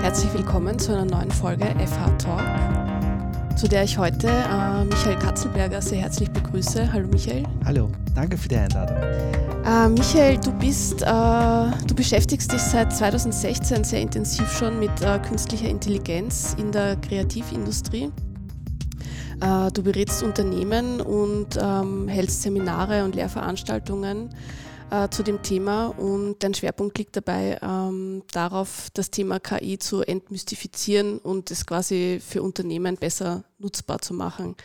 Herzlich 0.00 0.32
willkommen 0.32 0.78
zu 0.78 0.92
einer 0.92 1.04
neuen 1.04 1.30
Folge 1.30 1.64
FH 1.64 2.18
Talk, 2.18 3.58
zu 3.58 3.68
der 3.68 3.82
ich 3.82 3.98
heute 3.98 4.28
äh, 4.28 4.84
Michael 4.84 5.18
Katzelberger 5.18 5.82
sehr 5.82 5.98
herzlich 5.98 6.30
begrüße. 6.30 6.90
Hallo 6.92 7.08
Michael. 7.08 7.42
Hallo, 7.64 7.90
danke 8.14 8.38
für 8.38 8.48
die 8.48 8.56
Einladung. 8.56 8.96
Äh, 8.96 9.88
Michael, 9.88 10.38
du 10.38 10.52
bist, 10.52 11.02
äh, 11.02 11.04
du 11.04 11.94
beschäftigst 11.96 12.52
dich 12.52 12.60
seit 12.60 12.94
2016 12.94 13.82
sehr 13.82 14.00
intensiv 14.00 14.50
schon 14.52 14.78
mit 14.78 15.02
äh, 15.02 15.18
künstlicher 15.18 15.68
Intelligenz 15.68 16.54
in 16.58 16.70
der 16.70 16.96
Kreativindustrie. 16.96 18.12
Äh, 19.40 19.70
du 19.72 19.82
berätst 19.82 20.22
Unternehmen 20.22 21.00
und 21.00 21.58
ähm, 21.60 22.06
hältst 22.08 22.42
Seminare 22.42 23.04
und 23.04 23.16
Lehrveranstaltungen 23.16 24.30
äh, 24.90 25.08
zu 25.10 25.22
dem 25.22 25.42
Thema 25.42 25.86
und 25.86 26.42
dein 26.42 26.54
Schwerpunkt 26.54 26.98
liegt 26.98 27.16
dabei 27.16 27.58
ähm, 27.62 28.22
darauf, 28.32 28.88
das 28.94 29.10
Thema 29.10 29.40
KI 29.40 29.78
zu 29.78 30.02
entmystifizieren 30.02 31.18
und 31.18 31.50
es 31.50 31.66
quasi 31.66 32.20
für 32.26 32.42
Unternehmen 32.42 32.96
besser 32.96 33.44
nutzbar 33.58 34.00
zu 34.00 34.14
machen. 34.14 34.56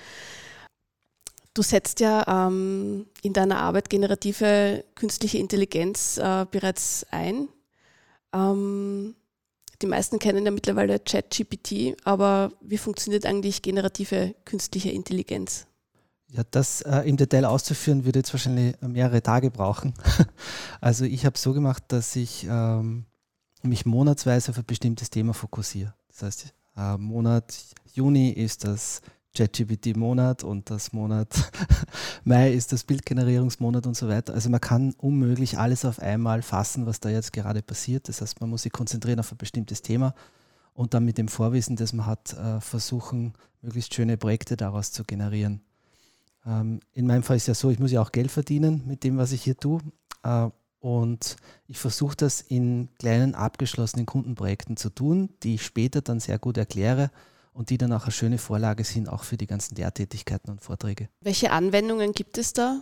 Du 1.54 1.62
setzt 1.62 2.00
ja 2.00 2.48
ähm, 2.48 3.06
in 3.22 3.34
deiner 3.34 3.60
Arbeit 3.60 3.90
generative 3.90 4.86
künstliche 4.96 5.38
Intelligenz 5.38 6.18
äh, 6.18 6.46
bereits 6.50 7.06
ein. 7.12 7.48
Ähm, 8.34 9.16
die 9.82 9.88
meisten 9.88 10.18
kennen 10.18 10.46
ja 10.46 10.52
mittlerweile 10.52 11.00
ChatGPT, 11.00 11.98
aber 12.06 12.54
wie 12.62 12.78
funktioniert 12.78 13.26
eigentlich 13.26 13.62
generative 13.62 14.34
künstliche 14.46 14.92
Intelligenz? 14.92 15.68
Ja, 16.36 16.42
das 16.50 16.82
äh, 16.82 17.02
im 17.02 17.16
Detail 17.16 17.46
auszuführen, 17.46 18.06
würde 18.06 18.20
jetzt 18.20 18.34
wahrscheinlich 18.34 18.76
mehrere 18.82 19.22
Tage 19.22 19.52
brauchen. 19.52 19.94
also 20.82 21.06
ich 21.06 21.28
habe 21.28 21.38
so 21.38 21.54
gemacht, 21.54 21.84
dass 21.90 22.16
ich 22.16 22.48
ähm, 22.50 23.06
mich 23.62 23.86
monatsweise 23.86 24.50
auf 24.50 24.58
ein 24.58 24.66
bestimmtes 24.66 25.12
Thema 25.12 25.36
fokussiere. 25.36 25.94
Das 26.08 26.24
heißt, 26.24 26.54
äh, 26.76 26.98
Monat 26.98 27.54
Juni 27.94 28.32
ist 28.32 28.64
das 28.64 29.02
ChatGPT-Monat 29.38 30.44
und 30.44 30.72
das 30.72 30.92
Monat 30.92 31.52
Mai 32.24 32.52
ist 32.52 32.72
das 32.72 32.84
Bildgenerierungsmonat 32.84 33.86
und 33.86 33.96
so 33.96 34.08
weiter. 34.08 34.34
Also 34.34 34.50
man 34.50 34.60
kann 34.60 34.94
unmöglich 34.98 35.60
alles 35.60 35.86
auf 35.86 36.00
einmal 36.00 36.42
fassen, 36.42 36.88
was 36.88 37.00
da 37.00 37.10
jetzt 37.10 37.32
gerade 37.32 37.62
passiert. 37.62 38.10
Das 38.10 38.22
heißt, 38.22 38.42
man 38.42 38.50
muss 38.50 38.64
sich 38.64 38.72
konzentrieren 38.72 39.20
auf 39.20 39.32
ein 39.32 39.38
bestimmtes 39.38 39.84
Thema 39.84 40.16
und 40.74 40.96
dann 40.96 41.06
mit 41.06 41.20
dem 41.20 41.28
Vorwissen, 41.28 41.76
das 41.76 41.94
man 41.94 42.08
hat, 42.08 42.34
äh, 42.34 42.60
versuchen, 42.60 43.34
möglichst 43.62 43.94
schöne 43.94 44.18
Projekte 44.18 44.58
daraus 44.58 44.92
zu 44.92 45.04
generieren. 45.04 45.62
Ähm, 46.46 46.80
in 46.92 47.08
meinem 47.08 47.24
Fall 47.24 47.38
ist 47.38 47.48
ja 47.48 47.54
so, 47.54 47.70
ich 47.70 47.80
muss 47.80 47.92
ja 47.92 48.02
auch 48.02 48.12
Geld 48.12 48.32
verdienen 48.32 48.84
mit 48.86 49.04
dem, 49.04 49.18
was 49.18 49.32
ich 49.32 49.44
hier 49.44 49.58
tue. 49.58 49.82
Äh, 50.24 50.50
und 50.80 51.38
ich 51.68 51.80
versuche 51.80 52.18
das 52.18 52.42
in 52.42 52.90
kleinen, 53.00 53.36
abgeschlossenen 53.36 54.06
Kundenprojekten 54.06 54.76
zu 54.76 54.90
tun, 54.90 55.30
die 55.42 55.56
ich 55.56 55.64
später 55.64 56.02
dann 56.02 56.20
sehr 56.20 56.40
gut 56.40 56.58
erkläre 56.58 57.10
und 57.54 57.70
die 57.70 57.78
dann 57.78 57.94
auch 57.94 58.04
eine 58.04 58.12
schöne 58.12 58.38
Vorlage 58.38 58.84
sind, 58.84 59.08
auch 59.08 59.24
für 59.24 59.38
die 59.38 59.48
ganzen 59.48 59.76
Lehrtätigkeiten 59.76 60.52
und 60.52 60.62
Vorträge. 60.62 61.08
Welche 61.22 61.52
Anwendungen 61.52 62.12
gibt 62.12 62.38
es 62.38 62.52
da 62.52 62.82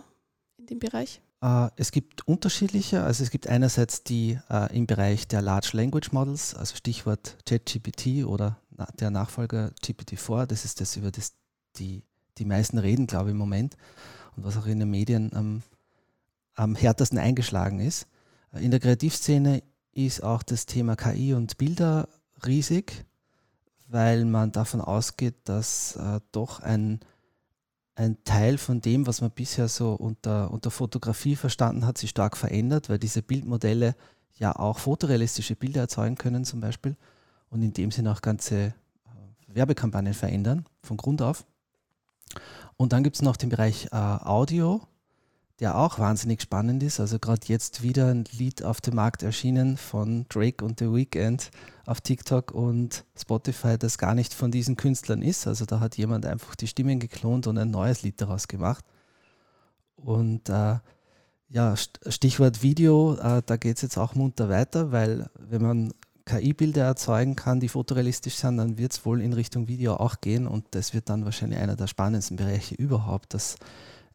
in 0.58 0.66
dem 0.66 0.78
Bereich? 0.80 1.20
Äh, 1.42 1.68
es 1.76 1.92
gibt 1.92 2.26
unterschiedliche. 2.26 3.02
Also 3.02 3.22
es 3.22 3.30
gibt 3.30 3.46
einerseits 3.46 4.02
die 4.02 4.38
äh, 4.50 4.76
im 4.76 4.86
Bereich 4.86 5.28
der 5.28 5.42
Large 5.42 5.70
Language 5.74 6.10
Models, 6.12 6.54
also 6.54 6.74
Stichwort 6.74 7.36
ChatGPT 7.46 8.24
oder 8.24 8.58
der 8.98 9.10
Nachfolger 9.10 9.72
GPT-4. 9.84 10.46
Das 10.46 10.64
ist 10.64 10.80
das, 10.80 10.96
über 10.96 11.10
das 11.10 11.34
die 11.76 12.02
die 12.38 12.44
meisten 12.44 12.78
reden, 12.78 13.06
glaube 13.06 13.30
ich, 13.30 13.32
im 13.32 13.38
Moment 13.38 13.76
und 14.36 14.44
was 14.44 14.56
auch 14.56 14.66
in 14.66 14.80
den 14.80 14.90
Medien 14.90 15.32
am, 15.34 15.62
am 16.54 16.74
härtesten 16.74 17.18
eingeschlagen 17.18 17.80
ist. 17.80 18.06
In 18.52 18.70
der 18.70 18.80
Kreativszene 18.80 19.62
ist 19.92 20.22
auch 20.22 20.42
das 20.42 20.66
Thema 20.66 20.96
KI 20.96 21.34
und 21.34 21.58
Bilder 21.58 22.08
riesig, 22.46 23.04
weil 23.88 24.24
man 24.24 24.52
davon 24.52 24.80
ausgeht, 24.80 25.34
dass 25.44 25.96
äh, 25.96 26.20
doch 26.32 26.60
ein, 26.60 27.00
ein 27.94 28.22
Teil 28.24 28.58
von 28.58 28.80
dem, 28.80 29.06
was 29.06 29.20
man 29.20 29.30
bisher 29.30 29.68
so 29.68 29.92
unter, 29.92 30.50
unter 30.50 30.70
Fotografie 30.70 31.36
verstanden 31.36 31.86
hat, 31.86 31.98
sich 31.98 32.10
stark 32.10 32.36
verändert, 32.36 32.88
weil 32.88 32.98
diese 32.98 33.22
Bildmodelle 33.22 33.94
ja 34.38 34.56
auch 34.56 34.78
fotorealistische 34.78 35.56
Bilder 35.56 35.82
erzeugen 35.82 36.16
können 36.16 36.44
zum 36.44 36.60
Beispiel 36.60 36.96
und 37.50 37.62
in 37.62 37.74
dem 37.74 37.90
Sinne 37.90 38.12
auch 38.12 38.22
ganze 38.22 38.56
äh, 38.56 38.72
Werbekampagnen 39.46 40.14
verändern, 40.14 40.64
von 40.82 40.96
Grund 40.96 41.20
auf. 41.20 41.44
Und 42.76 42.92
dann 42.92 43.02
gibt 43.02 43.16
es 43.16 43.22
noch 43.22 43.36
den 43.36 43.48
Bereich 43.48 43.88
äh, 43.92 43.96
Audio, 43.96 44.82
der 45.60 45.76
auch 45.76 45.98
wahnsinnig 45.98 46.42
spannend 46.42 46.82
ist. 46.82 46.98
Also 46.98 47.18
gerade 47.18 47.46
jetzt 47.46 47.82
wieder 47.82 48.08
ein 48.08 48.24
Lied 48.32 48.64
auf 48.64 48.80
dem 48.80 48.96
Markt 48.96 49.22
erschienen 49.22 49.76
von 49.76 50.26
Drake 50.28 50.64
und 50.64 50.80
The 50.80 50.92
Weeknd 50.92 51.50
auf 51.86 52.00
TikTok 52.00 52.52
und 52.52 53.04
Spotify, 53.16 53.78
das 53.78 53.98
gar 53.98 54.14
nicht 54.14 54.34
von 54.34 54.50
diesen 54.50 54.76
Künstlern 54.76 55.22
ist. 55.22 55.46
Also 55.46 55.64
da 55.64 55.80
hat 55.80 55.96
jemand 55.96 56.26
einfach 56.26 56.54
die 56.54 56.66
Stimmen 56.66 56.98
geklont 56.98 57.46
und 57.46 57.58
ein 57.58 57.70
neues 57.70 58.02
Lied 58.02 58.20
daraus 58.20 58.48
gemacht. 58.48 58.84
Und 59.96 60.48
äh, 60.48 60.78
ja, 61.48 61.74
Stichwort 61.76 62.62
Video, 62.62 63.14
äh, 63.16 63.42
da 63.44 63.56
geht 63.56 63.76
es 63.76 63.82
jetzt 63.82 63.98
auch 63.98 64.14
munter 64.14 64.48
weiter, 64.48 64.90
weil 64.90 65.28
wenn 65.38 65.62
man 65.62 65.92
KI-Bilder 66.24 66.84
erzeugen 66.84 67.36
kann, 67.36 67.60
die 67.60 67.68
fotorealistisch 67.68 68.36
sind, 68.36 68.56
dann 68.56 68.78
wird 68.78 68.92
es 68.92 69.04
wohl 69.04 69.20
in 69.20 69.32
Richtung 69.32 69.68
Video 69.68 69.94
auch 69.94 70.20
gehen 70.20 70.46
und 70.46 70.66
das 70.72 70.94
wird 70.94 71.08
dann 71.08 71.24
wahrscheinlich 71.24 71.58
einer 71.58 71.76
der 71.76 71.86
spannendsten 71.86 72.36
Bereiche 72.36 72.74
überhaupt, 72.74 73.34
dass 73.34 73.56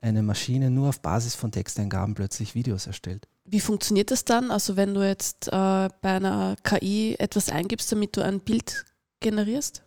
eine 0.02 0.24
Maschine 0.24 0.70
nur 0.70 0.90
auf 0.90 1.02
Basis 1.02 1.36
von 1.36 1.52
Texteingaben 1.52 2.16
plötzlich 2.16 2.56
Videos 2.56 2.88
erstellt. 2.88 3.28
Wie 3.46 3.60
funktioniert 3.60 4.12
das 4.12 4.26
dann? 4.26 4.52
Also 4.52 4.76
wenn 4.76 4.94
du 4.94 5.06
jetzt 5.06 5.48
äh, 5.48 5.52
bei 5.52 5.90
einer 6.02 6.56
KI 6.64 7.16
etwas 7.18 7.50
eingibst, 7.50 7.92
damit 7.92 8.16
du 8.16 8.24
ein 8.24 8.40
Bild 8.42 8.86
generierst? 9.20 9.84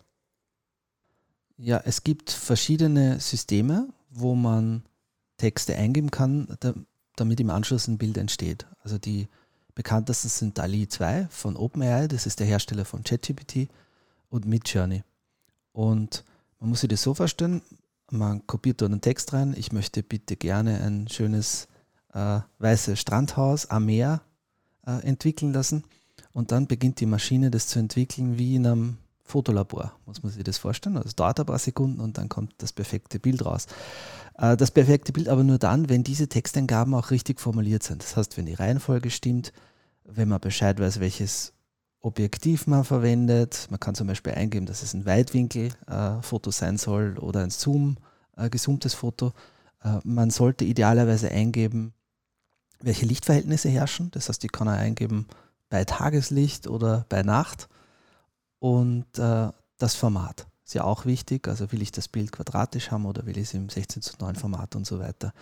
Ja, 1.57 1.81
es 1.85 2.03
gibt 2.03 2.31
verschiedene 2.31 3.21
Systeme, 3.21 3.89
wo 4.11 4.35
man 4.35 4.85
Texte 5.37 5.77
eingeben 5.77 6.11
kann, 6.11 6.57
damit 7.17 7.41
im 7.41 7.51
Anschluss 7.51 7.87
ein 7.87 7.99
Bild 7.99 8.17
entsteht. 8.17 8.67
Also 8.83 8.99
die 8.99 9.29
bekanntesten 9.75 10.29
sind 10.29 10.59
DALI 10.59 10.89
2 10.89 11.29
von 11.31 11.57
OpenAI, 11.57 12.09
das 12.09 12.27
ist 12.27 12.41
der 12.41 12.47
Hersteller 12.47 12.85
von 12.85 13.05
ChatGPT, 13.05 13.69
und 14.29 14.47
Midjourney. 14.47 15.03
Und 15.73 16.25
man 16.59 16.71
muss 16.71 16.81
sich 16.81 16.89
das 16.89 17.03
so 17.03 17.15
vorstellen, 17.15 17.63
man 18.11 18.47
kopiert 18.47 18.81
dort 18.81 18.93
einen 18.93 19.01
Text 19.01 19.33
rein, 19.33 19.55
ich 19.57 19.73
möchte 19.73 20.03
bitte 20.03 20.37
gerne 20.37 20.83
ein 20.83 21.09
schönes 21.09 21.69
äh, 22.13 22.41
weißes 22.59 22.99
Strandhaus 22.99 23.67
am 23.67 23.87
Meer 23.87 24.23
äh, 24.87 25.05
entwickeln 25.07 25.53
lassen. 25.53 25.85
Und 26.33 26.53
dann 26.53 26.67
beginnt 26.67 27.01
die 27.01 27.07
Maschine 27.07 27.51
das 27.51 27.67
zu 27.67 27.79
entwickeln 27.79 28.39
wie 28.39 28.57
in 28.57 28.67
einem 28.67 28.99
Fotolabor, 29.31 29.93
muss 30.07 30.23
man 30.23 30.33
sich 30.33 30.45
das 30.45 30.59
vorstellen. 30.59 30.97
Also 30.97 31.11
dauert 31.17 31.41
ein 31.41 31.47
paar 31.47 31.59
Sekunden 31.59 32.01
und 32.01 32.19
dann 32.19 32.29
kommt 32.29 32.55
das 32.59 32.73
perfekte 32.73 33.19
Bild 33.19 33.45
raus. 33.45 33.67
Äh, 34.39 34.57
das 34.57 34.71
perfekte 34.71 35.13
Bild 35.13 35.29
aber 35.29 35.45
nur 35.45 35.59
dann, 35.59 35.89
wenn 35.89 36.05
diese 36.05 36.29
Texteingaben 36.29 36.95
auch 36.95 37.11
richtig 37.11 37.41
formuliert 37.41 37.83
sind. 37.83 38.03
Das 38.03 38.17
heißt, 38.17 38.37
wenn 38.37 38.47
die 38.47 38.55
Reihenfolge 38.55 39.11
stimmt, 39.11 39.53
wenn 40.05 40.29
man 40.29 40.41
Bescheid 40.41 40.79
weiß, 40.79 41.01
welches 41.01 41.53
Objektiv 42.03 42.67
man 42.67 42.85
verwendet. 42.85 43.67
Man 43.71 43.79
kann 43.79 43.95
zum 43.95 44.07
Beispiel 44.07 44.33
eingeben, 44.33 44.65
dass 44.65 44.83
es 44.83 44.95
ein 44.95 45.05
Weitwinkelfoto 45.05 46.51
äh, 46.51 46.53
sein 46.53 46.79
soll 46.79 47.19
oder 47.19 47.43
ein 47.43 47.51
Zoom, 47.51 47.99
äh, 48.37 48.49
gezoomtes 48.49 48.95
Foto. 48.95 49.33
Äh, 49.85 49.99
man 50.05 50.31
sollte 50.31 50.65
idealerweise 50.65 51.31
eingeben, 51.31 51.93
welche 52.81 53.05
Lichtverhältnisse 53.05 53.69
herrschen. 53.69 54.11
Das 54.13 54.31
heißt, 54.31 54.43
ich 54.45 54.53
kann 54.53 54.69
auch 54.69 54.73
eingeben 54.73 55.27
bei 55.69 55.85
Tageslicht 55.85 56.67
oder 56.67 57.05
bei 57.11 57.23
Nacht. 57.23 57.69
Und 58.61 59.19
äh, 59.19 59.49
das 59.79 59.97
Format 59.97 60.47
ist 60.65 60.75
ja 60.75 60.85
auch 60.85 61.05
wichtig. 61.05 61.49
Also 61.49 61.73
will 61.73 61.83
ich 61.83 61.91
das 61.91 62.07
Bild 62.07 62.31
quadratisch 62.31 62.93
haben 62.93 63.07
oder 63.07 63.27
will 63.27 63.37
ich 63.37 63.49
es 63.49 63.55
im 63.55 63.69
16 63.69 64.03
zu 64.03 64.15
9 64.21 64.37
Format 64.37 64.77
und 64.77 64.87
so 64.87 65.01
weiter. 65.01 65.33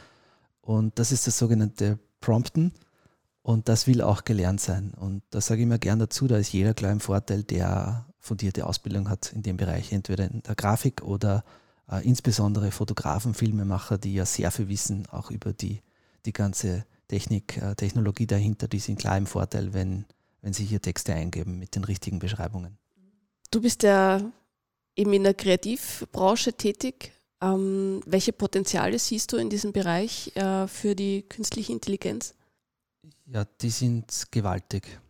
Und 0.62 0.98
das 0.98 1.12
ist 1.12 1.26
das 1.26 1.36
sogenannte 1.36 1.98
Prompten. 2.20 2.72
Und 3.42 3.68
das 3.68 3.86
will 3.86 4.02
auch 4.02 4.24
gelernt 4.24 4.60
sein. 4.60 4.92
Und 4.94 5.22
da 5.30 5.40
sage 5.40 5.60
ich 5.60 5.66
immer 5.66 5.78
gern 5.78 5.98
dazu, 5.98 6.26
da 6.26 6.36
ist 6.36 6.52
jeder 6.52 6.74
klar 6.74 6.92
im 6.92 7.00
Vorteil, 7.00 7.42
der 7.42 8.06
fundierte 8.18 8.66
Ausbildung 8.66 9.08
hat 9.08 9.32
in 9.32 9.42
dem 9.42 9.56
Bereich, 9.56 9.92
entweder 9.92 10.30
in 10.30 10.42
der 10.42 10.54
Grafik 10.54 11.02
oder 11.02 11.44
äh, 11.90 12.06
insbesondere 12.06 12.70
Fotografen, 12.70 13.32
Filmemacher, 13.34 13.96
die 13.96 14.14
ja 14.14 14.26
sehr 14.26 14.50
viel 14.50 14.68
wissen, 14.68 15.06
auch 15.10 15.30
über 15.30 15.52
die, 15.52 15.80
die 16.26 16.32
ganze 16.32 16.84
Technik, 17.08 17.56
äh, 17.56 17.74
Technologie 17.74 18.26
dahinter, 18.26 18.68
die 18.68 18.80
sind 18.80 18.98
klar 18.98 19.16
im 19.16 19.26
Vorteil, 19.26 19.72
wenn, 19.72 20.04
wenn 20.42 20.52
sie 20.52 20.64
hier 20.64 20.82
Texte 20.82 21.14
eingeben 21.14 21.58
mit 21.58 21.74
den 21.74 21.84
richtigen 21.84 22.18
Beschreibungen. 22.18 22.76
Du 23.50 23.60
bist 23.60 23.82
ja 23.82 24.20
eben 24.96 25.12
in 25.12 25.24
der 25.24 25.34
Kreativbranche 25.34 26.52
tätig. 26.52 27.12
Ähm, 27.40 28.02
welche 28.04 28.32
Potenziale 28.32 28.98
siehst 28.98 29.32
du 29.32 29.36
in 29.36 29.48
diesem 29.48 29.72
Bereich 29.72 30.34
äh, 30.36 30.66
für 30.66 30.94
die 30.94 31.22
künstliche 31.22 31.72
Intelligenz? 31.72 32.34
Ja, 33.26 33.44
die 33.60 33.70
sind 33.70 34.26
gewaltig. 34.30 35.00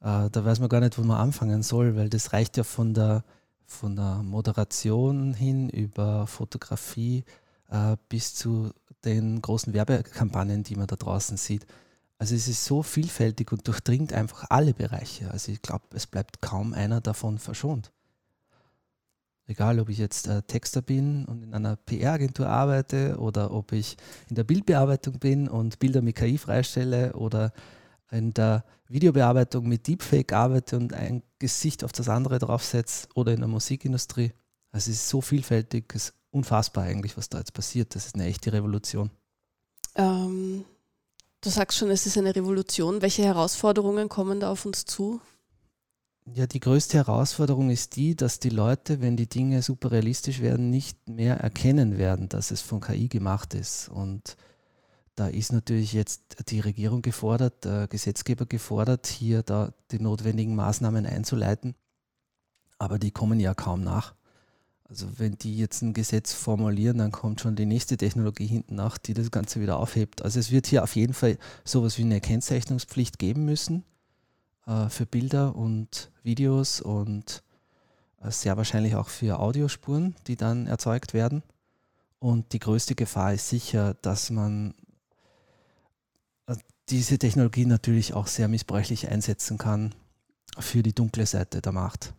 Äh, 0.00 0.28
da 0.30 0.44
weiß 0.44 0.58
man 0.60 0.68
gar 0.68 0.80
nicht, 0.80 0.98
wo 0.98 1.02
man 1.02 1.18
anfangen 1.18 1.62
soll, 1.62 1.96
weil 1.96 2.10
das 2.10 2.32
reicht 2.32 2.56
ja 2.56 2.64
von 2.64 2.94
der, 2.94 3.24
von 3.64 3.94
der 3.94 4.22
Moderation 4.22 5.34
hin 5.34 5.68
über 5.68 6.26
Fotografie 6.26 7.24
äh, 7.70 7.96
bis 8.08 8.34
zu 8.34 8.70
den 9.04 9.40
großen 9.40 9.72
Werbekampagnen, 9.72 10.64
die 10.64 10.74
man 10.74 10.88
da 10.88 10.96
draußen 10.96 11.36
sieht. 11.36 11.64
Also 12.18 12.34
es 12.34 12.48
ist 12.48 12.64
so 12.64 12.82
vielfältig 12.82 13.52
und 13.52 13.66
durchdringt 13.68 14.12
einfach 14.12 14.46
alle 14.48 14.72
Bereiche. 14.72 15.30
Also 15.30 15.52
ich 15.52 15.60
glaube, 15.60 15.84
es 15.94 16.06
bleibt 16.06 16.40
kaum 16.40 16.72
einer 16.72 17.00
davon 17.00 17.38
verschont. 17.38 17.92
Egal, 19.48 19.78
ob 19.78 19.88
ich 19.90 19.98
jetzt 19.98 20.26
äh, 20.26 20.42
Texter 20.42 20.82
bin 20.82 21.24
und 21.26 21.42
in 21.44 21.54
einer 21.54 21.76
PR-Agentur 21.76 22.48
arbeite 22.48 23.18
oder 23.18 23.52
ob 23.52 23.72
ich 23.72 23.96
in 24.28 24.34
der 24.34 24.44
Bildbearbeitung 24.44 25.20
bin 25.20 25.48
und 25.48 25.78
Bilder 25.78 26.02
mit 26.02 26.16
KI 26.16 26.36
freistelle 26.36 27.12
oder 27.12 27.52
in 28.10 28.34
der 28.34 28.64
Videobearbeitung 28.88 29.68
mit 29.68 29.86
Deepfake 29.86 30.32
arbeite 30.32 30.76
und 30.76 30.92
ein 30.94 31.22
Gesicht 31.38 31.84
auf 31.84 31.92
das 31.92 32.08
andere 32.08 32.38
draufsetze 32.38 33.08
oder 33.14 33.32
in 33.32 33.40
der 33.40 33.48
Musikindustrie. 33.48 34.32
Also 34.72 34.90
es 34.90 34.96
ist 34.96 35.08
so 35.08 35.20
vielfältig, 35.20 35.92
es 35.94 36.08
ist 36.08 36.14
unfassbar 36.30 36.84
eigentlich, 36.84 37.16
was 37.16 37.28
da 37.28 37.38
jetzt 37.38 37.54
passiert. 37.54 37.94
Das 37.94 38.06
ist 38.06 38.14
eine 38.14 38.26
echte 38.26 38.52
Revolution. 38.52 39.10
Ähm, 39.94 40.64
du 41.40 41.50
sagst 41.50 41.78
schon, 41.78 41.90
es 41.90 42.06
ist 42.06 42.18
eine 42.18 42.34
Revolution. 42.34 43.02
Welche 43.02 43.24
Herausforderungen 43.24 44.08
kommen 44.08 44.40
da 44.40 44.50
auf 44.50 44.66
uns 44.66 44.84
zu? 44.84 45.20
Ja, 46.34 46.46
die 46.46 46.60
größte 46.60 46.96
Herausforderung 46.98 47.70
ist 47.70 47.94
die, 47.94 48.16
dass 48.16 48.40
die 48.40 48.50
Leute, 48.50 49.00
wenn 49.00 49.16
die 49.16 49.28
Dinge 49.28 49.62
super 49.62 49.92
realistisch 49.92 50.40
werden, 50.40 50.70
nicht 50.70 51.08
mehr 51.08 51.36
erkennen 51.38 51.98
werden, 51.98 52.28
dass 52.28 52.50
es 52.50 52.62
von 52.62 52.80
KI 52.80 53.08
gemacht 53.08 53.54
ist. 53.54 53.88
Und 53.88 54.36
da 55.14 55.28
ist 55.28 55.52
natürlich 55.52 55.92
jetzt 55.92 56.50
die 56.50 56.58
Regierung 56.58 57.00
gefordert, 57.00 57.64
der 57.64 57.86
Gesetzgeber 57.86 58.44
gefordert, 58.44 59.06
hier 59.06 59.44
da 59.44 59.72
die 59.92 60.00
notwendigen 60.00 60.56
Maßnahmen 60.56 61.06
einzuleiten. 61.06 61.76
Aber 62.78 62.98
die 62.98 63.12
kommen 63.12 63.38
ja 63.38 63.54
kaum 63.54 63.82
nach. 63.82 64.14
Also 64.88 65.18
wenn 65.18 65.36
die 65.36 65.56
jetzt 65.56 65.82
ein 65.82 65.94
Gesetz 65.94 66.32
formulieren, 66.32 66.98
dann 66.98 67.10
kommt 67.10 67.40
schon 67.40 67.56
die 67.56 67.66
nächste 67.66 67.96
Technologie 67.96 68.46
hinten 68.46 68.76
nach, 68.76 68.98
die 68.98 69.14
das 69.14 69.32
Ganze 69.32 69.60
wieder 69.60 69.78
aufhebt. 69.78 70.22
Also 70.22 70.38
es 70.38 70.52
wird 70.52 70.66
hier 70.66 70.84
auf 70.84 70.94
jeden 70.94 71.12
Fall 71.12 71.38
sowas 71.64 71.98
wie 71.98 72.02
eine 72.02 72.20
Kennzeichnungspflicht 72.20 73.18
geben 73.18 73.44
müssen 73.44 73.84
äh, 74.66 74.88
für 74.88 75.04
Bilder 75.06 75.56
und 75.56 76.12
Videos 76.22 76.80
und 76.80 77.42
äh, 78.22 78.30
sehr 78.30 78.56
wahrscheinlich 78.56 78.94
auch 78.94 79.08
für 79.08 79.40
Audiospuren, 79.40 80.14
die 80.28 80.36
dann 80.36 80.68
erzeugt 80.68 81.14
werden. 81.14 81.42
Und 82.20 82.52
die 82.52 82.60
größte 82.60 82.94
Gefahr 82.94 83.34
ist 83.34 83.48
sicher, 83.48 83.94
dass 84.02 84.30
man 84.30 84.72
äh, 86.46 86.54
diese 86.88 87.18
Technologie 87.18 87.66
natürlich 87.66 88.14
auch 88.14 88.28
sehr 88.28 88.46
missbräuchlich 88.46 89.08
einsetzen 89.08 89.58
kann 89.58 89.96
für 90.60 90.84
die 90.84 90.94
dunkle 90.94 91.26
Seite 91.26 91.60
der 91.60 91.72
Macht. 91.72 92.14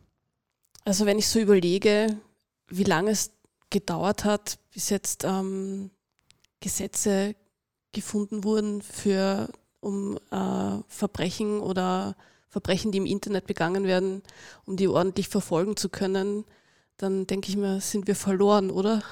Also 0.83 1.05
wenn 1.05 1.17
ich 1.17 1.27
so 1.27 1.39
überlege, 1.39 2.17
wie 2.69 2.83
lange 2.83 3.11
es 3.11 3.31
gedauert 3.69 4.23
hat, 4.23 4.59
bis 4.73 4.89
jetzt 4.89 5.23
ähm, 5.23 5.91
Gesetze 6.59 7.35
gefunden 7.91 8.43
wurden 8.43 8.81
für 8.81 9.49
um 9.79 10.17
äh, 10.31 10.83
Verbrechen 10.87 11.59
oder 11.59 12.15
Verbrechen, 12.49 12.91
die 12.91 12.97
im 12.97 13.05
Internet 13.05 13.45
begangen 13.45 13.83
werden, 13.83 14.23
um 14.65 14.77
die 14.77 14.87
ordentlich 14.87 15.29
verfolgen 15.29 15.77
zu 15.77 15.89
können, 15.89 16.45
dann 16.97 17.27
denke 17.27 17.49
ich 17.49 17.57
mir, 17.57 17.81
sind 17.81 18.07
wir 18.07 18.15
verloren, 18.15 18.71
oder? 18.71 19.03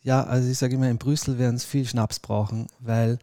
Ja, 0.00 0.24
also 0.24 0.48
ich 0.48 0.58
sage 0.58 0.74
immer, 0.74 0.90
in 0.90 0.98
Brüssel 0.98 1.38
werden 1.38 1.56
es 1.56 1.64
viel 1.64 1.86
Schnaps 1.86 2.20
brauchen, 2.20 2.68
weil 2.78 3.18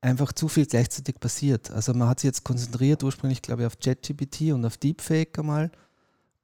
einfach 0.00 0.32
zu 0.32 0.48
viel 0.48 0.66
gleichzeitig 0.66 1.18
passiert. 1.20 1.70
Also 1.70 1.92
man 1.94 2.08
hat 2.08 2.20
sich 2.20 2.28
jetzt 2.28 2.44
konzentriert, 2.44 3.02
ursprünglich 3.02 3.42
glaube 3.42 3.62
ich 3.62 3.66
auf 3.66 3.78
ChatGPT 3.78 4.52
und 4.52 4.64
auf 4.64 4.76
Deepfake 4.76 5.38
einmal 5.38 5.70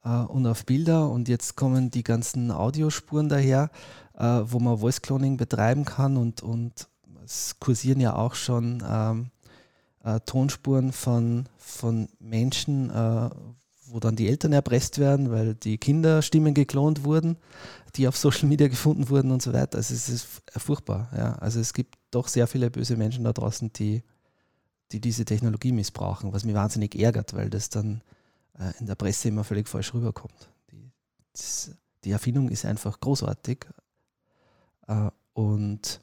und 0.05 0.47
auf 0.47 0.67
Bilder 0.67 1.09
und 1.09 1.29
jetzt 1.29 1.56
kommen 1.56 1.91
die 1.91 2.03
ganzen 2.03 2.51
Audiospuren 2.51 3.29
daher, 3.29 3.71
äh, 4.19 4.41
wo 4.45 4.59
man 4.59 4.79
Voice 4.79 5.03
Cloning 5.03 5.37
betreiben 5.37 5.85
kann 5.85 6.17
und, 6.17 6.43
und 6.43 6.89
es 7.25 7.59
kursieren 7.59 8.01
ja 8.01 8.15
auch 8.15 8.35
schon 8.35 8.83
ähm, 8.87 9.31
äh, 10.03 10.21
Tonspuren 10.21 10.93
von, 10.93 11.49
von 11.56 12.09
Menschen, 12.21 12.91
äh, 12.91 13.31
wo 13.87 14.01
dann 14.01 14.17
die 14.17 14.29
Eltern 14.29 14.53
erpresst 14.53 14.99
werden, 14.99 15.31
weil 15.31 15.55
die 15.55 15.79
Kinderstimmen 15.79 16.53
geklont 16.53 17.05
wurden, 17.05 17.37
die 17.97 18.06
auf 18.09 18.17
Social 18.17 18.49
Media 18.49 18.69
gefunden 18.69 19.09
wurden 19.09 19.31
und 19.31 19.41
so 19.41 19.53
weiter. 19.53 19.79
Also 19.79 19.95
es 19.95 20.09
ist 20.09 20.27
furchtbar. 20.56 21.11
Ja. 21.17 21.35
Also 21.37 21.61
es 21.61 21.73
gibt 21.73 21.97
doch 22.11 22.29
sehr 22.29 22.47
viele 22.47 22.71
böse 22.71 22.97
Menschen 22.97 23.25
da 23.25 23.33
draußen, 23.33 23.73
die, 23.73 24.03
die 24.93 25.01
diese 25.01 25.25
Technologie 25.25 25.73
missbrauchen, 25.73 26.33
was 26.33 26.45
mich 26.45 26.55
wahnsinnig 26.55 26.95
ärgert, 26.99 27.35
weil 27.35 27.51
das 27.51 27.71
dann 27.71 28.01
äh, 28.01 28.24
in 28.79 28.87
der 28.87 28.95
Presse 28.95 29.29
immer 29.29 29.45
völlig 29.45 29.69
falsch 29.69 29.95
rüberkommt. 29.95 30.49
Die, 30.71 30.91
das, 31.33 31.73
die 32.05 32.12
Erfindung 32.12 32.49
ist 32.49 32.65
einfach 32.65 33.01
großartig 33.01 33.67
äh, 34.87 35.11
und 35.33 36.01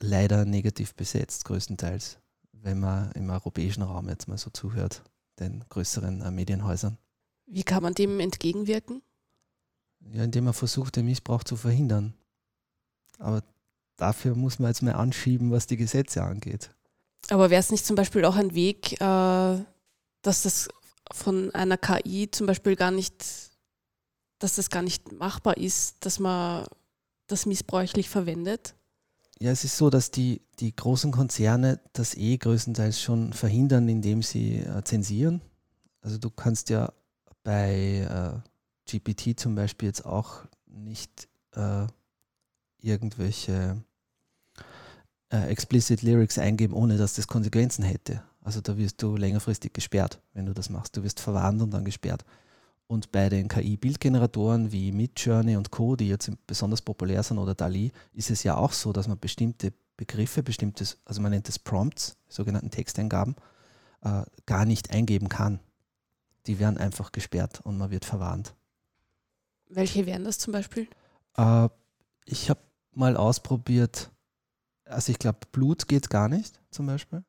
leider 0.00 0.44
negativ 0.44 0.94
besetzt, 0.94 1.44
größtenteils 1.44 2.18
wenn 2.64 2.80
man 2.80 3.12
im 3.12 3.30
europäischen 3.30 3.82
Raum 3.82 4.08
jetzt 4.08 4.26
mal 4.26 4.38
so 4.38 4.50
zuhört, 4.50 5.02
den 5.38 5.64
größeren 5.68 6.22
äh, 6.22 6.30
Medienhäusern. 6.30 6.98
Wie 7.46 7.62
kann 7.62 7.82
man 7.82 7.94
dem 7.94 8.20
entgegenwirken? 8.20 9.02
Ja, 10.12 10.24
indem 10.24 10.44
man 10.44 10.54
versucht, 10.54 10.96
den 10.96 11.04
Missbrauch 11.04 11.44
zu 11.44 11.56
verhindern. 11.56 12.14
Aber 13.18 13.42
dafür 13.96 14.34
muss 14.34 14.58
man 14.58 14.70
jetzt 14.70 14.82
mal 14.82 14.94
anschieben, 14.94 15.50
was 15.50 15.66
die 15.66 15.76
Gesetze 15.76 16.22
angeht. 16.22 16.70
Aber 17.28 17.50
wäre 17.50 17.60
es 17.60 17.70
nicht 17.70 17.86
zum 17.86 17.96
Beispiel 17.96 18.24
auch 18.24 18.36
ein 18.36 18.54
Weg, 18.54 19.00
äh, 19.00 19.64
dass 20.22 20.42
das 20.42 20.68
von 21.12 21.54
einer 21.54 21.76
KI 21.76 22.30
zum 22.30 22.46
Beispiel 22.46 22.76
gar 22.76 22.90
nicht, 22.90 23.24
dass 24.38 24.56
das 24.56 24.70
gar 24.70 24.82
nicht 24.82 25.12
machbar 25.12 25.56
ist, 25.56 26.04
dass 26.04 26.18
man 26.18 26.66
das 27.26 27.46
missbräuchlich 27.46 28.08
verwendet? 28.08 28.74
Ja, 29.40 29.50
es 29.50 29.64
ist 29.64 29.76
so, 29.76 29.90
dass 29.90 30.10
die, 30.10 30.42
die 30.60 30.74
großen 30.74 31.10
Konzerne 31.10 31.80
das 31.92 32.14
eh 32.14 32.36
größtenteils 32.36 33.00
schon 33.00 33.32
verhindern, 33.32 33.88
indem 33.88 34.22
sie 34.22 34.58
äh, 34.58 34.82
zensieren. 34.84 35.40
Also 36.00 36.18
du 36.18 36.30
kannst 36.30 36.70
ja 36.70 36.92
bei 37.42 38.42
äh, 38.86 38.90
GPT 38.90 39.38
zum 39.38 39.54
Beispiel 39.54 39.88
jetzt 39.88 40.04
auch 40.04 40.44
nicht 40.66 41.28
äh, 41.52 41.86
irgendwelche 42.80 43.82
äh, 45.30 45.48
explicit 45.48 46.02
Lyrics 46.02 46.38
eingeben, 46.38 46.74
ohne 46.74 46.96
dass 46.96 47.14
das 47.14 47.26
Konsequenzen 47.26 47.82
hätte. 47.82 48.22
Also 48.44 48.60
da 48.60 48.76
wirst 48.76 49.02
du 49.02 49.16
längerfristig 49.16 49.72
gesperrt, 49.72 50.20
wenn 50.34 50.44
du 50.44 50.52
das 50.52 50.68
machst. 50.68 50.96
Du 50.96 51.02
wirst 51.02 51.18
verwarnt 51.18 51.62
und 51.62 51.70
dann 51.70 51.84
gesperrt. 51.84 52.24
Und 52.86 53.10
bei 53.10 53.30
den 53.30 53.48
KI-Bildgeneratoren 53.48 54.70
wie 54.70 54.92
Midjourney 54.92 55.56
und 55.56 55.70
Co., 55.70 55.96
die 55.96 56.08
jetzt 56.08 56.30
besonders 56.46 56.82
populär 56.82 57.22
sind, 57.22 57.38
oder 57.38 57.54
DALI, 57.54 57.90
ist 58.12 58.30
es 58.30 58.42
ja 58.42 58.56
auch 58.56 58.72
so, 58.72 58.92
dass 58.92 59.08
man 59.08 59.18
bestimmte 59.18 59.72
Begriffe, 59.96 60.42
bestimmtes, 60.42 60.98
also 61.06 61.22
man 61.22 61.30
nennt 61.30 61.48
es 61.48 61.58
Prompts, 61.58 62.18
sogenannten 62.28 62.70
Texteingaben, 62.70 63.34
äh, 64.02 64.24
gar 64.44 64.66
nicht 64.66 64.90
eingeben 64.90 65.30
kann. 65.30 65.58
Die 66.46 66.58
werden 66.58 66.76
einfach 66.76 67.12
gesperrt 67.12 67.62
und 67.64 67.78
man 67.78 67.90
wird 67.90 68.04
verwarnt. 68.04 68.54
Welche 69.70 70.04
wären 70.04 70.24
das 70.24 70.36
zum 70.36 70.52
Beispiel? 70.52 70.86
Äh, 71.38 71.70
ich 72.26 72.50
habe 72.50 72.60
mal 72.92 73.16
ausprobiert, 73.16 74.10
also 74.84 75.10
ich 75.10 75.18
glaube, 75.18 75.38
Blut 75.50 75.88
geht 75.88 76.10
gar 76.10 76.28
nicht 76.28 76.60
zum 76.70 76.84
Beispiel. 76.86 77.24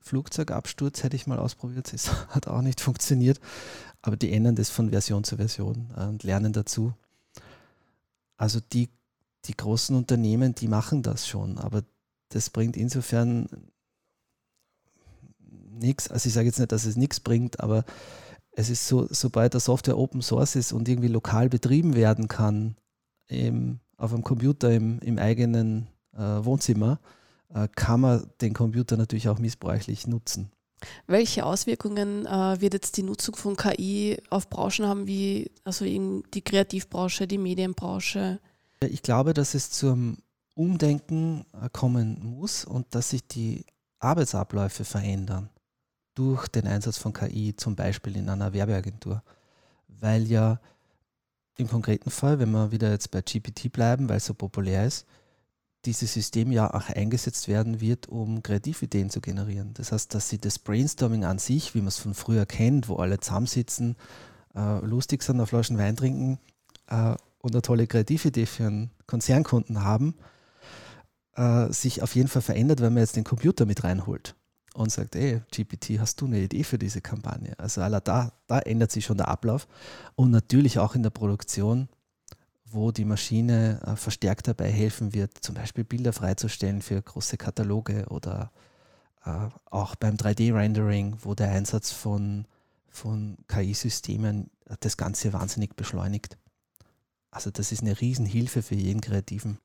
Flugzeugabsturz 0.00 1.02
hätte 1.02 1.16
ich 1.16 1.26
mal 1.26 1.38
ausprobiert, 1.38 1.92
das 1.92 2.28
hat 2.28 2.48
auch 2.48 2.62
nicht 2.62 2.80
funktioniert 2.80 3.40
aber 4.02 4.16
die 4.16 4.32
ändern 4.32 4.56
das 4.56 4.70
von 4.70 4.90
Version 4.90 5.24
zu 5.24 5.36
Version 5.36 5.90
äh, 5.96 6.04
und 6.04 6.22
lernen 6.22 6.52
dazu. 6.52 6.92
Also 8.36 8.60
die, 8.72 8.88
die 9.44 9.56
großen 9.56 9.96
Unternehmen, 9.96 10.54
die 10.54 10.68
machen 10.68 11.02
das 11.02 11.26
schon, 11.26 11.58
aber 11.58 11.82
das 12.28 12.50
bringt 12.50 12.76
insofern 12.76 13.48
nichts. 15.70 16.08
Also 16.10 16.28
ich 16.28 16.34
sage 16.34 16.46
jetzt 16.46 16.58
nicht, 16.58 16.72
dass 16.72 16.84
es 16.84 16.96
nichts 16.96 17.20
bringt, 17.20 17.60
aber 17.60 17.84
es 18.52 18.70
ist 18.70 18.86
so, 18.86 19.06
sobald 19.10 19.54
der 19.54 19.60
Software 19.60 19.98
Open 19.98 20.22
Source 20.22 20.56
ist 20.56 20.72
und 20.72 20.88
irgendwie 20.88 21.08
lokal 21.08 21.48
betrieben 21.48 21.94
werden 21.94 22.28
kann, 22.28 22.76
im, 23.26 23.80
auf 23.96 24.12
einem 24.12 24.24
Computer 24.24 24.70
im, 24.70 25.00
im 25.00 25.18
eigenen 25.18 25.88
äh, 26.14 26.18
Wohnzimmer, 26.18 27.00
kann 27.74 28.00
man 28.00 28.30
den 28.40 28.54
Computer 28.54 28.96
natürlich 28.96 29.28
auch 29.28 29.38
missbräuchlich 29.38 30.06
nutzen. 30.06 30.50
Welche 31.06 31.44
Auswirkungen 31.44 32.26
äh, 32.26 32.60
wird 32.60 32.74
jetzt 32.74 32.96
die 32.96 33.02
Nutzung 33.02 33.34
von 33.34 33.56
KI 33.56 34.18
auf 34.30 34.48
Branchen 34.48 34.86
haben, 34.86 35.06
wie 35.06 35.50
also 35.64 35.84
in 35.84 36.22
die 36.34 36.42
Kreativbranche, 36.42 37.26
die 37.26 37.38
Medienbranche? 37.38 38.38
Ich 38.80 39.02
glaube, 39.02 39.34
dass 39.34 39.54
es 39.54 39.70
zum 39.70 40.18
Umdenken 40.54 41.44
äh, 41.52 41.68
kommen 41.72 42.18
muss 42.22 42.64
und 42.64 42.86
dass 42.94 43.10
sich 43.10 43.26
die 43.26 43.64
Arbeitsabläufe 43.98 44.84
verändern 44.84 45.50
durch 46.14 46.48
den 46.48 46.66
Einsatz 46.66 46.98
von 46.98 47.12
KI, 47.12 47.54
zum 47.56 47.74
Beispiel 47.74 48.16
in 48.16 48.28
einer 48.28 48.52
Werbeagentur. 48.52 49.22
Weil 49.88 50.26
ja 50.26 50.60
im 51.56 51.68
konkreten 51.68 52.10
Fall, 52.10 52.38
wenn 52.38 52.50
wir 52.50 52.70
wieder 52.70 52.90
jetzt 52.90 53.10
bei 53.10 53.20
GPT 53.20 53.72
bleiben, 53.72 54.08
weil 54.08 54.18
es 54.18 54.26
so 54.26 54.34
populär 54.34 54.86
ist, 54.86 55.06
dieses 55.84 56.12
System 56.12 56.50
ja 56.50 56.72
auch 56.72 56.88
eingesetzt 56.88 57.48
werden 57.48 57.80
wird, 57.80 58.08
um 58.08 58.42
Kreativideen 58.42 59.10
zu 59.10 59.20
generieren. 59.20 59.74
Das 59.74 59.92
heißt, 59.92 60.14
dass 60.14 60.28
sie 60.28 60.38
das 60.38 60.58
Brainstorming 60.58 61.24
an 61.24 61.38
sich, 61.38 61.74
wie 61.74 61.78
man 61.78 61.88
es 61.88 61.98
von 61.98 62.14
früher 62.14 62.46
kennt, 62.46 62.88
wo 62.88 62.96
alle 62.96 63.20
zusammensitzen, 63.20 63.96
äh, 64.54 64.84
lustig 64.84 65.22
sind, 65.22 65.36
eine 65.36 65.46
Flaschen 65.46 65.78
Wein 65.78 65.96
trinken 65.96 66.38
äh, 66.88 67.14
und 67.38 67.52
eine 67.52 67.62
tolle 67.62 67.86
Kreatividee 67.86 68.46
für 68.46 68.66
einen 68.66 68.90
Konzernkunden 69.06 69.82
haben, 69.84 70.14
äh, 71.36 71.72
sich 71.72 72.02
auf 72.02 72.14
jeden 72.14 72.28
Fall 72.28 72.42
verändert, 72.42 72.80
wenn 72.80 72.92
man 72.92 73.02
jetzt 73.02 73.16
den 73.16 73.24
Computer 73.24 73.64
mit 73.64 73.84
reinholt. 73.84 74.34
und 74.74 74.92
sagt, 74.92 75.16
ey, 75.16 75.40
GPT, 75.50 75.98
hast 75.98 76.20
du 76.20 76.26
eine 76.26 76.40
Idee 76.40 76.62
für 76.62 76.78
diese 76.78 77.00
Kampagne? 77.00 77.58
Also 77.58 77.80
da, 77.80 78.32
da 78.46 78.58
ändert 78.60 78.92
sich 78.92 79.04
schon 79.04 79.16
der 79.16 79.26
Ablauf. 79.26 79.66
Und 80.14 80.30
natürlich 80.30 80.78
auch 80.78 80.94
in 80.94 81.02
der 81.02 81.10
Produktion, 81.10 81.88
wo 82.70 82.92
die 82.92 83.04
Maschine 83.04 83.80
äh, 83.84 83.96
verstärkt 83.96 84.48
dabei 84.48 84.70
helfen 84.70 85.14
wird, 85.14 85.32
zum 85.40 85.54
Beispiel 85.54 85.84
Bilder 85.84 86.12
freizustellen 86.12 86.82
für 86.82 87.00
große 87.00 87.36
Kataloge 87.36 88.06
oder 88.08 88.50
äh, 89.24 89.48
auch 89.66 89.94
beim 89.96 90.16
3D-Rendering, 90.16 91.18
wo 91.20 91.34
der 91.34 91.50
Einsatz 91.50 91.92
von, 91.92 92.46
von 92.88 93.38
KI-Systemen 93.48 94.50
das 94.80 94.96
Ganze 94.96 95.32
wahnsinnig 95.32 95.76
beschleunigt. 95.76 96.36
Also 97.30 97.50
das 97.50 97.72
ist 97.72 97.82
eine 97.82 98.00
Riesenhilfe 98.00 98.62
für 98.62 98.74
jeden 98.74 99.00
Kreativen. 99.00 99.58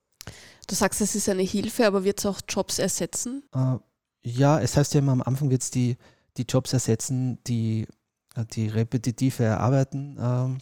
Du 0.68 0.76
sagst, 0.76 1.02
es 1.02 1.16
ist 1.16 1.30
eine 1.30 1.44
Hilfe, 1.44 1.86
aber 1.86 2.04
wird 2.04 2.20
es 2.20 2.26
auch 2.26 2.42
Jobs 2.48 2.80
ersetzen? 2.80 3.44
Äh, 3.54 3.78
ja, 4.24 4.60
es 4.60 4.78
heißt 4.78 4.94
ja 4.94 5.00
immer, 5.00 5.12
am 5.12 5.22
Anfang 5.22 5.50
wird 5.50 5.62
es 5.62 5.72
die, 5.72 5.98
die 6.38 6.44
Jobs 6.44 6.72
ersetzen, 6.74 7.40
die, 7.46 7.88
die 8.54 8.68
repetitive 8.68 9.58
Arbeiten 9.58 10.18
ähm, 10.20 10.58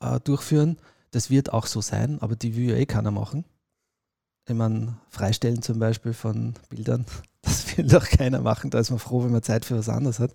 äh, 0.00 0.18
durchführen. 0.20 0.78
Das 1.10 1.30
wird 1.30 1.52
auch 1.52 1.66
so 1.66 1.80
sein, 1.80 2.20
aber 2.20 2.36
die 2.36 2.56
will 2.56 2.70
ja 2.70 2.76
eh 2.76 2.86
keiner 2.86 3.10
machen. 3.10 3.44
Ich 4.48 4.54
meine, 4.54 4.96
Freistellen 5.08 5.62
zum 5.62 5.78
Beispiel 5.78 6.12
von 6.12 6.54
Bildern, 6.68 7.06
das 7.42 7.76
will 7.76 7.86
doch 7.86 8.08
keiner 8.08 8.40
machen. 8.40 8.70
Da 8.70 8.78
ist 8.78 8.90
man 8.90 8.98
froh, 8.98 9.24
wenn 9.24 9.32
man 9.32 9.42
Zeit 9.42 9.64
für 9.64 9.78
was 9.78 9.88
anderes 9.88 10.18
hat. 10.18 10.32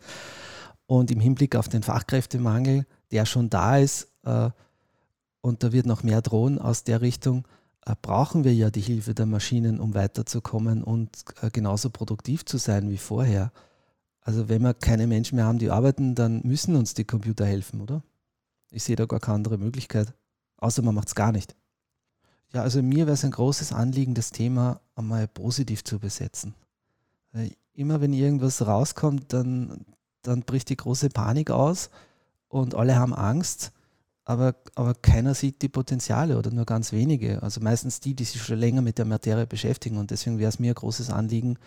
Und 0.87 1.11
im 1.11 1.19
Hinblick 1.19 1.55
auf 1.55 1.67
den 1.67 1.83
Fachkräftemangel, 1.83 2.85
der 3.11 3.25
schon 3.25 3.49
da 3.49 3.77
ist, 3.77 4.07
äh, 4.23 4.49
und 5.41 5.63
da 5.63 5.71
wird 5.71 5.85
noch 5.85 6.01
mehr 6.03 6.21
drohen 6.21 6.59
aus 6.59 6.83
der 6.83 7.01
Richtung, 7.01 7.47
äh, 7.85 7.95
brauchen 8.01 8.43
wir 8.43 8.53
ja 8.53 8.71
die 8.71 8.81
Hilfe 8.81 9.13
der 9.13 9.25
Maschinen, 9.25 9.79
um 9.79 9.93
weiterzukommen 9.93 10.83
und 10.83 11.09
äh, 11.41 11.49
genauso 11.51 11.89
produktiv 11.89 12.45
zu 12.45 12.57
sein 12.57 12.89
wie 12.89 12.97
vorher. 12.97 13.51
Also 14.21 14.49
wenn 14.49 14.63
wir 14.63 14.73
keine 14.73 15.05
Menschen 15.05 15.35
mehr 15.35 15.45
haben, 15.45 15.59
die 15.59 15.69
arbeiten, 15.69 16.15
dann 16.15 16.41
müssen 16.43 16.75
uns 16.75 16.95
die 16.95 17.03
Computer 17.03 17.45
helfen, 17.45 17.81
oder? 17.81 18.01
Ich 18.71 18.83
sehe 18.83 18.95
da 18.95 19.05
gar 19.05 19.19
keine 19.19 19.35
andere 19.35 19.59
Möglichkeit, 19.59 20.13
außer 20.57 20.81
man 20.81 20.95
macht 20.95 21.09
es 21.09 21.15
gar 21.15 21.31
nicht. 21.31 21.55
Ja, 22.53 22.61
also 22.61 22.81
mir 22.81 23.05
wäre 23.05 23.13
es 23.13 23.25
ein 23.25 23.31
großes 23.31 23.73
Anliegen, 23.73 24.13
das 24.13 24.31
Thema 24.31 24.79
einmal 24.95 25.27
positiv 25.27 25.83
zu 25.83 25.99
besetzen. 25.99 26.53
Immer 27.73 27.99
wenn 27.99 28.13
irgendwas 28.13 28.65
rauskommt, 28.65 29.33
dann, 29.33 29.85
dann 30.21 30.43
bricht 30.43 30.69
die 30.69 30.77
große 30.77 31.09
Panik 31.09 31.51
aus 31.51 31.89
und 32.47 32.75
alle 32.75 32.95
haben 32.95 33.13
Angst 33.13 33.73
aber, 34.25 34.55
aber 34.73 34.95
keiner 34.95 35.35
sieht 35.35 35.61
die 35.61 35.69
Potenziale 35.69 36.37
oder 36.37 36.49
nur 36.49 36.65
ganz 36.65 36.91
wenige. 36.91 37.43
Also 37.43 37.61
meistens 37.61 37.99
die, 37.99 38.15
die 38.15 38.23
sich 38.25 38.41
schon 38.41 38.57
länger 38.57 38.81
mit 38.81 38.97
der 38.97 39.05
Materie 39.05 39.45
beschäftigen. 39.45 39.97
Und 39.97 40.09
deswegen 40.09 40.39
wäre 40.39 40.49
es 40.49 40.59
mir 40.59 40.71
ein 40.71 40.75
großes 40.75 41.11
Anliegen, 41.11 41.59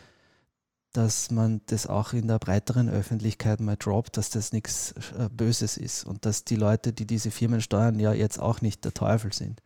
dass 0.93 1.31
man 1.31 1.61
das 1.67 1.87
auch 1.87 2.13
in 2.13 2.29
der 2.29 2.39
breiteren 2.39 2.89
Öffentlichkeit 2.89 3.61
mal 3.61 3.77
droppt, 3.77 4.17
dass 4.17 4.31
das 4.31 4.53
nichts 4.53 4.95
äh, 5.19 5.29
Böses 5.31 5.77
ist 5.77 6.05
und 6.05 6.25
dass 6.25 6.45
die 6.45 6.57
Leute, 6.57 6.93
die 6.93 7.07
diese 7.07 7.31
Firmen 7.31 7.61
steuern, 7.61 7.99
ja 7.99 8.13
jetzt 8.13 8.39
auch 8.39 8.61
nicht 8.61 8.85
der 8.85 8.95
Teufel 8.95 9.33
sind. 9.33 9.63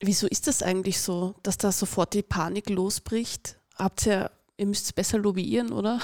Wieso 0.00 0.26
ist 0.26 0.46
das 0.46 0.62
eigentlich 0.62 1.00
so, 1.00 1.34
dass 1.42 1.58
da 1.58 1.72
sofort 1.72 2.14
die 2.14 2.22
Panik 2.22 2.70
losbricht? 2.70 3.58
Habt 3.74 4.06
ihr, 4.06 4.30
ihr 4.56 4.66
müsst 4.66 4.86
es 4.86 4.92
besser 4.92 5.18
lobbyieren, 5.18 5.72
oder? 5.72 6.00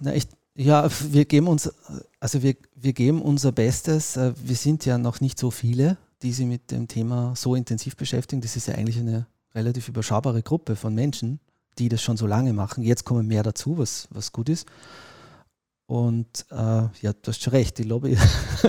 Na, 0.00 0.14
ich, 0.14 0.26
ja, 0.54 0.88
wir 1.10 1.24
geben 1.24 1.48
uns, 1.48 1.70
also 2.18 2.42
wir, 2.42 2.56
wir 2.74 2.92
geben 2.92 3.20
unser 3.22 3.52
Bestes. 3.52 4.16
Äh, 4.16 4.32
wir 4.42 4.56
sind 4.56 4.84
ja 4.84 4.98
noch 4.98 5.20
nicht 5.20 5.38
so 5.38 5.50
viele, 5.50 5.98
die 6.22 6.32
sich 6.32 6.46
mit 6.46 6.70
dem 6.70 6.88
Thema 6.88 7.34
so 7.36 7.54
intensiv 7.54 7.96
beschäftigen. 7.96 8.40
Das 8.42 8.56
ist 8.56 8.66
ja 8.68 8.74
eigentlich 8.74 8.98
eine 8.98 9.26
relativ 9.54 9.88
überschaubare 9.88 10.42
Gruppe 10.42 10.76
von 10.76 10.94
Menschen, 10.94 11.40
die 11.78 11.88
das 11.88 12.02
schon 12.02 12.16
so 12.16 12.26
lange 12.26 12.52
machen. 12.52 12.82
Jetzt 12.82 13.04
kommen 13.04 13.26
mehr 13.26 13.42
dazu, 13.42 13.78
was, 13.78 14.08
was 14.10 14.32
gut 14.32 14.48
ist. 14.48 14.66
Und 15.86 16.46
äh, 16.50 16.54
ja, 17.00 17.12
du 17.12 17.28
hast 17.28 17.42
schon 17.42 17.52
recht, 17.52 17.78
die 17.78 17.84
Lobby, 17.84 18.18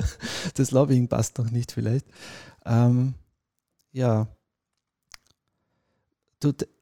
das 0.53 0.71
Lobbying 0.71 1.07
passt 1.07 1.37
noch 1.39 1.49
nicht 1.49 1.71
vielleicht. 1.71 2.05
Ähm, 2.65 3.15
ja, 3.91 4.27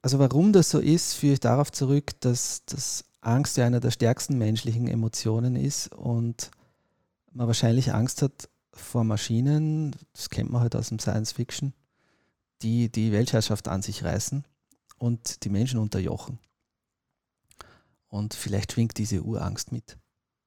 also 0.02 0.20
warum 0.20 0.52
das 0.52 0.70
so 0.70 0.80
ist, 0.80 1.14
führe 1.14 1.34
ich 1.34 1.40
darauf 1.40 1.72
zurück, 1.72 2.20
dass, 2.20 2.66
dass 2.66 3.06
Angst 3.22 3.56
ja 3.56 3.66
einer 3.66 3.80
der 3.80 3.92
stärksten 3.92 4.38
menschlichen 4.38 4.88
Emotionen 4.88 5.56
ist 5.56 5.94
und 5.94 6.52
man 7.32 7.48
wahrscheinlich 7.48 7.94
Angst 7.94 8.22
hat 8.22 8.50
vor 8.74 9.06
Maschinen, 9.06 9.96
das 10.12 10.30
kennt 10.30 10.52
man 10.52 10.62
halt 10.62 10.76
aus 10.76 10.90
dem 10.90 11.00
Science 11.00 11.32
Fiction, 11.32 11.74
die 12.62 12.92
die 12.92 13.14
Weltherrschaft 13.14 13.70
an 13.70 13.82
sich 13.82 14.04
reißen 14.04 14.44
und 14.98 15.44
die 15.44 15.50
Menschen 15.50 15.80
unterjochen. 15.80 16.40
Und 18.08 18.34
vielleicht 18.34 18.74
schwingt 18.74 18.98
diese 18.98 19.24
Urangst 19.24 19.72
mit. 19.72 19.98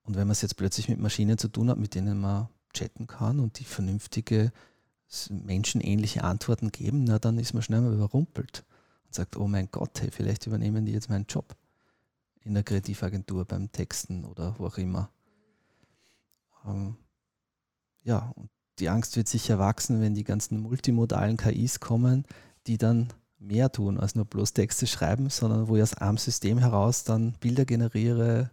Und 0.02 0.16
wenn 0.16 0.26
man 0.26 0.32
es 0.32 0.42
jetzt 0.42 0.56
plötzlich 0.56 0.88
mit 0.88 0.98
Maschinen 0.98 1.36
zu 1.36 1.48
tun 1.48 1.68
hat, 1.68 1.78
mit 1.78 1.94
denen 1.94 2.18
man 2.20 2.48
chatten 2.72 3.06
kann 3.06 3.40
und 3.40 3.58
die 3.58 3.64
vernünftige, 3.64 4.52
menschenähnliche 5.30 6.24
Antworten 6.24 6.70
geben, 6.70 7.04
na, 7.04 7.18
dann 7.18 7.38
ist 7.38 7.52
man 7.52 7.62
schnell 7.62 7.80
mal 7.80 7.92
überrumpelt 7.92 8.64
und 9.04 9.14
sagt, 9.14 9.36
oh 9.36 9.48
mein 9.48 9.70
Gott, 9.70 10.00
hey, 10.00 10.10
vielleicht 10.10 10.46
übernehmen 10.46 10.86
die 10.86 10.92
jetzt 10.92 11.10
meinen 11.10 11.26
Job 11.26 11.56
in 12.42 12.54
der 12.54 12.62
Kreativagentur 12.62 13.44
beim 13.44 13.70
Texten 13.72 14.24
oder 14.24 14.58
wo 14.58 14.66
auch 14.66 14.78
immer. 14.78 15.10
Ähm, 16.64 16.96
ja, 18.02 18.32
und 18.36 18.50
die 18.78 18.88
Angst 18.88 19.16
wird 19.16 19.28
sicher 19.28 19.58
wachsen, 19.58 20.00
wenn 20.00 20.14
die 20.14 20.24
ganzen 20.24 20.60
multimodalen 20.60 21.36
KIs 21.36 21.80
kommen, 21.80 22.24
die 22.66 22.78
dann 22.78 23.12
mehr 23.38 23.70
tun 23.70 23.98
als 23.98 24.14
nur 24.14 24.24
bloß 24.24 24.52
Texte 24.52 24.86
schreiben, 24.86 25.30
sondern 25.30 25.68
wo 25.68 25.76
ich 25.76 25.82
aus 25.82 25.94
einem 25.94 26.18
System 26.18 26.58
heraus 26.58 27.04
dann 27.04 27.32
Bilder 27.40 27.64
generiere, 27.64 28.50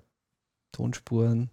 Tonspuren, 0.71 1.49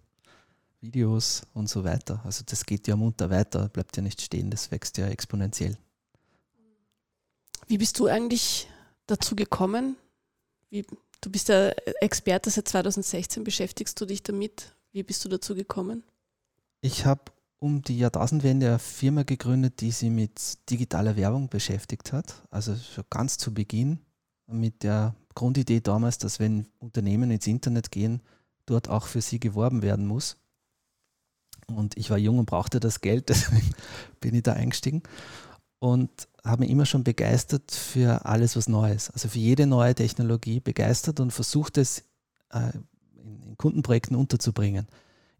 Videos 0.81 1.43
und 1.53 1.69
so 1.69 1.83
weiter. 1.83 2.21
Also 2.25 2.43
das 2.45 2.65
geht 2.65 2.87
ja 2.87 2.95
munter 2.95 3.29
weiter, 3.29 3.69
bleibt 3.69 3.95
ja 3.97 4.03
nicht 4.03 4.21
stehen, 4.21 4.51
das 4.51 4.71
wächst 4.71 4.97
ja 4.97 5.07
exponentiell. 5.07 5.77
Wie 7.67 7.77
bist 7.77 7.97
du 7.99 8.07
eigentlich 8.07 8.67
dazu 9.07 9.35
gekommen? 9.35 9.95
Wie, 10.69 10.85
Du 11.23 11.29
bist 11.29 11.47
ja 11.47 11.69
Experte 12.01 12.49
seit 12.49 12.67
2016, 12.67 13.45
beschäftigst 13.45 13.99
du 13.99 14.05
dich 14.05 14.23
damit? 14.23 14.75
Wie 14.91 15.03
bist 15.03 15.23
du 15.23 15.29
dazu 15.29 15.55
gekommen? 15.55 16.03
Ich 16.81 17.05
habe 17.05 17.31
um 17.63 17.81
die 17.81 17.97
Jahrtausendwende 17.97 18.67
eine 18.67 18.79
Firma 18.79 19.23
gegründet, 19.23 19.79
die 19.79 19.91
sich 19.91 20.09
mit 20.09 20.69
digitaler 20.69 21.15
Werbung 21.15 21.47
beschäftigt 21.47 22.11
hat. 22.11 22.43
Also 22.51 22.75
schon 22.75 23.05
ganz 23.09 23.37
zu 23.37 23.53
Beginn 23.53 23.99
mit 24.47 24.83
der 24.83 25.15
Grundidee 25.33 25.79
damals, 25.79 26.17
dass 26.17 26.41
wenn 26.41 26.67
Unternehmen 26.79 27.31
ins 27.31 27.47
Internet 27.47 27.89
gehen, 27.89 28.21
dort 28.65 28.89
auch 28.89 29.05
für 29.07 29.21
sie 29.21 29.39
geworben 29.39 29.81
werden 29.81 30.05
muss. 30.05 30.35
Und 31.67 31.95
ich 31.97 32.09
war 32.09 32.17
jung 32.17 32.39
und 32.39 32.47
brauchte 32.47 32.81
das 32.81 32.99
Geld, 32.99 33.29
deswegen 33.29 33.73
bin 34.19 34.35
ich 34.35 34.43
da 34.43 34.51
eingestiegen 34.51 35.01
und 35.79 36.09
habe 36.43 36.63
mich 36.63 36.69
immer 36.69 36.85
schon 36.85 37.05
begeistert 37.05 37.71
für 37.71 38.25
alles, 38.25 38.57
was 38.57 38.67
Neues. 38.67 39.09
Also 39.11 39.29
für 39.29 39.39
jede 39.39 39.67
neue 39.67 39.95
Technologie 39.95 40.59
begeistert 40.59 41.21
und 41.21 41.31
versucht 41.31 41.77
es 41.77 42.03
äh, 42.49 42.71
in, 43.15 43.41
in, 43.41 43.57
Kundenprojekten 43.57 44.17
unterzubringen. 44.17 44.85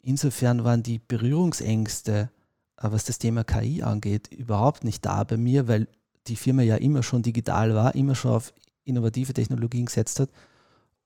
Insofern 0.04 0.66
waren 0.66 0.84
die 0.84 1.00
Berührungsängste, 1.00 2.30
äh, 2.78 2.92
was 2.92 3.06
das 3.06 3.18
Thema 3.18 3.44
KI 3.44 3.82
angeht, 3.82 4.28
überhaupt 4.28 4.84
nicht 4.84 5.04
da 5.06 5.24
bei 5.24 5.38
mir, 5.38 5.68
weil 5.68 5.88
die 6.28 6.36
Firma 6.36 6.62
ja 6.62 6.76
immer 6.76 7.04
schon 7.04 7.24
digital 7.24 7.74
war, 7.74 7.96
immer 7.96 8.14
schon 8.14 8.32
auf 8.32 8.54
innovative 8.84 9.34
Technologien 9.34 9.86
gesetzt 9.86 10.20
hat. 10.20 10.30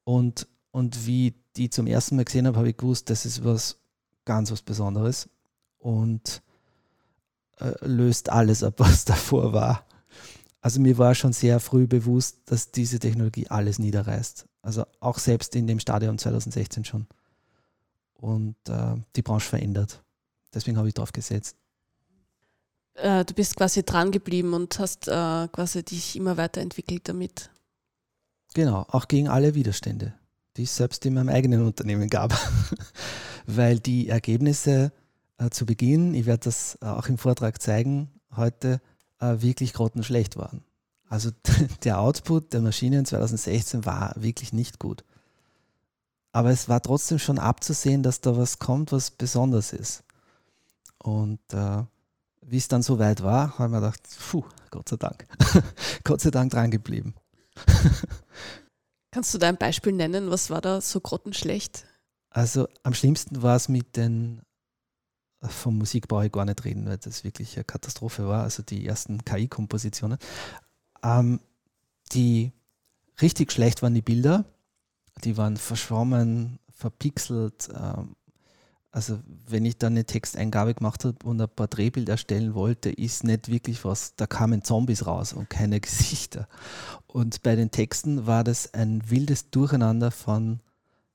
Und, 0.04 0.48
und 0.72 1.06
wie 1.06 1.36
die 1.56 1.70
zum 1.70 1.86
ersten 1.88 2.16
Mal 2.16 2.26
gesehen 2.26 2.48
habe, 2.48 2.58
habe 2.58 2.70
ich 2.70 2.78
gewusst, 2.78 3.10
das 3.10 3.26
ist 3.26 3.46
was 3.46 3.78
ganz 4.26 4.52
was 4.52 4.64
Besonderes. 4.64 5.30
Und 5.78 6.42
äh, 7.60 7.74
löst 7.86 8.30
alles 8.30 8.64
ab, 8.64 8.76
was 8.78 9.06
davor 9.06 9.54
war. 9.54 9.86
Also 10.60 10.82
mir 10.82 10.98
war 10.98 11.14
schon 11.14 11.34
sehr 11.34 11.60
früh 11.60 11.86
bewusst, 11.86 12.40
dass 12.46 12.72
diese 12.72 12.98
Technologie 12.98 13.48
alles 13.48 13.78
niederreißt. 13.78 14.48
Also 14.64 14.86
auch 15.00 15.20
selbst 15.20 15.56
in 15.56 15.68
dem 15.68 15.80
Stadion 15.80 16.18
2016 16.18 16.84
schon. 16.84 17.08
Und 18.18 18.56
äh, 18.68 18.96
die 19.16 19.22
Branche 19.22 19.48
verändert. 19.50 20.04
Deswegen 20.54 20.78
habe 20.78 20.88
ich 20.88 20.94
drauf 20.94 21.14
gesetzt. 21.14 21.56
Äh, 22.96 23.24
du 23.26 23.34
bist 23.34 23.56
quasi 23.56 23.84
dran 23.84 24.12
geblieben 24.12 24.54
und 24.54 24.78
hast 24.80 25.08
äh, 25.08 25.48
quasi 25.48 25.84
dich 25.84 26.16
immer 26.16 26.38
weiterentwickelt 26.38 27.08
damit. 27.08 27.52
Genau, 28.54 28.86
auch 28.90 29.08
gegen 29.08 29.28
alle 29.28 29.54
Widerstände, 29.54 30.14
die 30.56 30.64
es 30.64 30.76
selbst 30.76 31.06
in 31.06 31.14
meinem 31.14 31.30
eigenen 31.30 31.66
Unternehmen 31.66 32.10
gab. 32.10 32.34
Weil 33.46 33.80
die 33.80 34.10
Ergebnisse 34.10 34.92
äh, 35.38 35.50
zu 35.52 35.66
Beginn, 35.66 36.16
ich 36.16 36.26
werde 36.26 36.46
das 36.46 36.78
äh, 36.82 36.88
auch 36.88 37.08
im 37.08 37.20
Vortrag 37.20 37.62
zeigen, 37.62 38.10
heute 38.36 38.82
äh, 39.20 39.42
wirklich 39.42 39.74
grottenschlecht 39.74 40.38
waren. 40.38 40.64
Also 41.08 41.30
der 41.84 42.00
Output 42.00 42.54
der 42.54 42.62
Maschine 42.62 43.00
in 43.00 43.06
2016 43.06 43.86
war 43.86 44.14
wirklich 44.18 44.54
nicht 44.54 44.80
gut. 44.80 45.04
Aber 46.38 46.52
es 46.52 46.70
war 46.70 46.80
trotzdem 46.84 47.18
schon 47.18 47.40
abzusehen, 47.40 48.04
dass 48.04 48.22
da 48.22 48.38
was 48.38 48.60
kommt, 48.60 48.92
was 48.92 49.10
besonders 49.10 49.74
ist. 49.74 50.04
Und 51.00 51.40
äh, 51.52 51.84
wie 52.42 52.58
es 52.58 52.68
dann 52.68 52.84
so 52.84 53.00
weit 53.00 53.24
war, 53.24 53.58
habe 53.58 53.64
ich 53.64 53.72
mir 53.72 53.80
gedacht, 53.80 54.08
puh, 54.30 54.46
Gott 54.70 54.88
sei 54.88 54.98
Dank. 54.98 55.28
Gott 56.04 56.22
sei 56.22 56.30
Dank 56.30 56.52
dran 56.52 56.70
geblieben. 56.70 57.16
Kannst 59.12 59.34
du 59.34 59.40
da 59.40 59.50
ein 59.50 59.58
Beispiel 59.58 59.94
nennen? 59.94 60.30
Was 60.30 60.52
war 60.52 60.62
da 60.62 60.80
so 60.80 61.02
grottenschlecht? 61.02 61.88
Also 62.30 62.68
am 62.84 62.94
schlimmsten 62.94 63.42
war 63.42 63.56
es 63.56 63.68
mit 63.68 63.98
den, 63.98 64.44
von 65.42 65.76
Musik 65.76 66.08
brauche 66.08 66.28
ich 66.28 66.32
gar 66.32 66.46
nicht 66.46 66.64
reden, 66.66 66.86
weil 66.86 67.00
das 67.00 67.24
wirklich 67.24 67.56
eine 67.56 67.64
Katastrophe 67.64 68.28
war, 68.28 68.44
also 68.44 68.62
die 68.62 68.86
ersten 68.86 69.26
KI-Kompositionen. 69.26 70.20
Ähm, 71.02 71.40
die 72.12 72.52
richtig 73.24 73.52
schlecht 73.52 73.82
waren 73.82 73.96
die 73.96 74.04
Bilder, 74.04 74.46
die 75.24 75.38
waren 75.38 75.58
verschwommen, 75.58 76.60
verpixelt. 76.70 77.70
Ähm, 77.74 78.16
also 78.92 79.20
wenn 79.48 79.66
ich 79.66 79.78
dann 79.78 79.94
eine 79.94 80.06
Texteingabe 80.06 80.74
gemacht 80.74 81.06
habe 81.06 81.18
und 81.24 81.42
ein 81.42 81.50
Porträtbild 81.50 82.10
erstellen 82.10 82.56
wollte, 82.56 82.90
ist 82.90 83.24
nicht 83.24 83.48
wirklich 83.48 83.86
was, 83.86 84.16
da 84.16 84.26
kamen 84.26 84.64
Zombies 84.64 85.06
raus 85.06 85.34
und 85.34 85.50
keine 85.50 85.80
Gesichter. 85.82 86.48
Und 87.06 87.44
bei 87.44 87.56
den 87.56 87.72
Texten 87.72 88.26
war 88.26 88.44
das 88.44 88.74
ein 88.74 89.10
wildes 89.10 89.50
Durcheinander 89.50 90.12
von, 90.12 90.62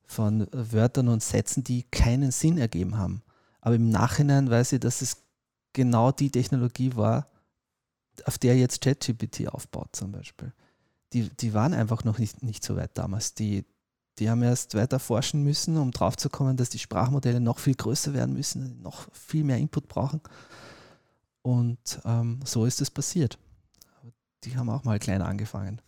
von 0.04 0.46
Wörtern 0.52 1.08
und 1.08 1.22
Sätzen, 1.22 1.64
die 1.64 1.84
keinen 1.84 2.30
Sinn 2.30 2.58
ergeben 2.58 2.98
haben. 2.98 3.22
Aber 3.60 3.74
im 3.74 3.88
Nachhinein 3.90 4.50
weiß 4.50 4.72
ich, 4.72 4.80
dass 4.80 5.02
es 5.02 5.16
genau 5.72 6.12
die 6.12 6.30
Technologie 6.30 6.94
war, 6.94 7.28
auf 8.26 8.38
der 8.38 8.56
jetzt 8.56 8.82
ChatGPT 8.82 9.48
aufbaut 9.48 9.96
zum 9.96 10.12
Beispiel. 10.12 10.52
Die, 11.12 11.28
die 11.28 11.54
waren 11.54 11.74
einfach 11.74 12.04
noch 12.04 12.18
nicht, 12.18 12.42
nicht 12.42 12.64
so 12.64 12.76
weit 12.76 12.96
damals. 12.96 13.34
Die, 13.34 13.64
die 14.18 14.28
haben 14.28 14.42
erst 14.42 14.74
weiter 14.74 14.98
forschen 14.98 15.42
müssen, 15.42 15.76
um 15.76 15.90
draufzukommen, 15.90 16.56
dass 16.56 16.68
die 16.68 16.78
Sprachmodelle 16.78 17.40
noch 17.40 17.58
viel 17.58 17.74
größer 17.74 18.12
werden 18.14 18.34
müssen, 18.34 18.82
noch 18.82 19.08
viel 19.12 19.44
mehr 19.44 19.58
Input 19.58 19.88
brauchen. 19.88 20.20
Und 21.42 22.00
ähm, 22.04 22.40
so 22.44 22.66
ist 22.66 22.80
es 22.80 22.90
passiert. 22.90 23.38
Die 24.44 24.56
haben 24.56 24.70
auch 24.70 24.84
mal 24.84 24.98
klein 24.98 25.22
angefangen. 25.22 25.80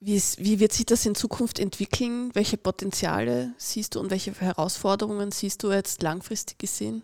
Wie, 0.00 0.14
ist, 0.14 0.38
wie 0.38 0.60
wird 0.60 0.72
sich 0.72 0.86
das 0.86 1.04
in 1.04 1.14
Zukunft 1.14 1.58
entwickeln? 1.58 2.30
Welche 2.34 2.56
Potenziale 2.56 3.52
siehst 3.58 3.94
du 3.94 4.00
und 4.00 4.10
welche 4.10 4.32
Herausforderungen 4.32 5.30
siehst 5.30 5.62
du 5.62 5.70
jetzt 5.72 6.02
langfristig 6.02 6.58
gesehen? 6.58 7.02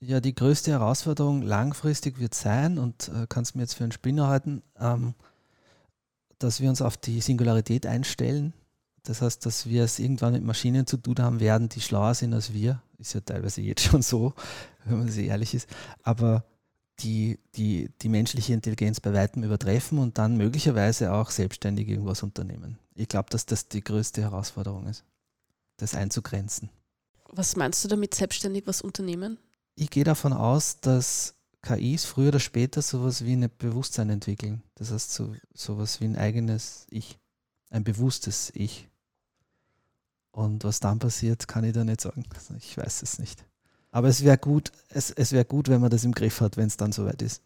Ja, 0.00 0.20
die 0.20 0.34
größte 0.34 0.72
Herausforderung 0.72 1.42
langfristig 1.42 2.18
wird 2.18 2.34
sein, 2.34 2.78
und 2.78 3.08
äh, 3.08 3.26
kannst 3.28 3.54
mir 3.54 3.62
jetzt 3.62 3.74
für 3.74 3.84
einen 3.84 3.92
Spinner 3.92 4.26
halten, 4.26 4.62
ähm, 4.78 5.14
dass 6.38 6.60
wir 6.60 6.68
uns 6.68 6.82
auf 6.82 6.96
die 6.96 7.20
Singularität 7.20 7.86
einstellen. 7.86 8.52
Das 9.06 9.22
heißt, 9.22 9.46
dass 9.46 9.66
wir 9.66 9.84
es 9.84 9.98
irgendwann 9.98 10.32
mit 10.32 10.44
Maschinen 10.44 10.86
zu 10.86 10.96
tun 10.96 11.16
haben 11.18 11.40
werden, 11.40 11.68
die 11.68 11.80
schlauer 11.80 12.14
sind 12.14 12.34
als 12.34 12.52
wir. 12.52 12.82
Ist 12.98 13.14
ja 13.14 13.20
teilweise 13.20 13.60
jetzt 13.60 13.82
schon 13.82 14.02
so, 14.02 14.34
wenn 14.84 14.98
man 14.98 15.08
sich 15.08 15.26
ehrlich 15.26 15.54
ist. 15.54 15.68
Aber 16.02 16.44
die, 17.00 17.38
die 17.54 17.90
die 18.02 18.08
menschliche 18.08 18.54
Intelligenz 18.54 19.00
bei 19.00 19.12
weitem 19.12 19.42
übertreffen 19.44 19.98
und 19.98 20.18
dann 20.18 20.36
möglicherweise 20.36 21.12
auch 21.12 21.30
selbstständig 21.30 21.88
irgendwas 21.88 22.22
unternehmen. 22.22 22.78
Ich 22.94 23.08
glaube, 23.08 23.28
dass 23.30 23.46
das 23.46 23.68
die 23.68 23.82
größte 23.82 24.22
Herausforderung 24.22 24.86
ist, 24.86 25.04
das 25.76 25.94
einzugrenzen. 25.94 26.70
Was 27.28 27.56
meinst 27.56 27.84
du 27.84 27.88
damit, 27.88 28.14
selbstständig 28.14 28.66
was 28.66 28.80
unternehmen? 28.80 29.38
Ich 29.74 29.90
gehe 29.90 30.04
davon 30.04 30.32
aus, 30.32 30.80
dass 30.80 31.34
KIs 31.62 32.04
früher 32.04 32.28
oder 32.28 32.40
später 32.40 32.80
sowas 32.80 33.24
wie 33.24 33.34
ein 33.34 33.50
Bewusstsein 33.58 34.08
entwickeln. 34.08 34.62
Das 34.76 34.90
heißt, 34.90 35.12
so, 35.12 35.34
sowas 35.52 36.00
wie 36.00 36.06
ein 36.06 36.16
eigenes 36.16 36.86
Ich, 36.88 37.18
ein 37.70 37.84
bewusstes 37.84 38.50
Ich. 38.54 38.88
Und 40.36 40.64
was 40.64 40.80
dann 40.80 40.98
passiert, 40.98 41.48
kann 41.48 41.64
ich 41.64 41.72
da 41.72 41.82
nicht 41.82 42.02
sagen. 42.02 42.22
Also 42.34 42.52
ich 42.58 42.76
weiß 42.76 43.00
es 43.00 43.18
nicht. 43.18 43.42
Aber 43.90 44.08
es 44.08 44.22
wäre 44.22 44.36
gut, 44.36 44.70
es, 44.90 45.10
es 45.10 45.32
wäre 45.32 45.46
gut, 45.46 45.70
wenn 45.70 45.80
man 45.80 45.88
das 45.88 46.04
im 46.04 46.12
Griff 46.12 46.42
hat, 46.42 46.58
wenn 46.58 46.66
es 46.66 46.76
dann 46.76 46.92
soweit 46.92 47.22
ist. 47.22 47.40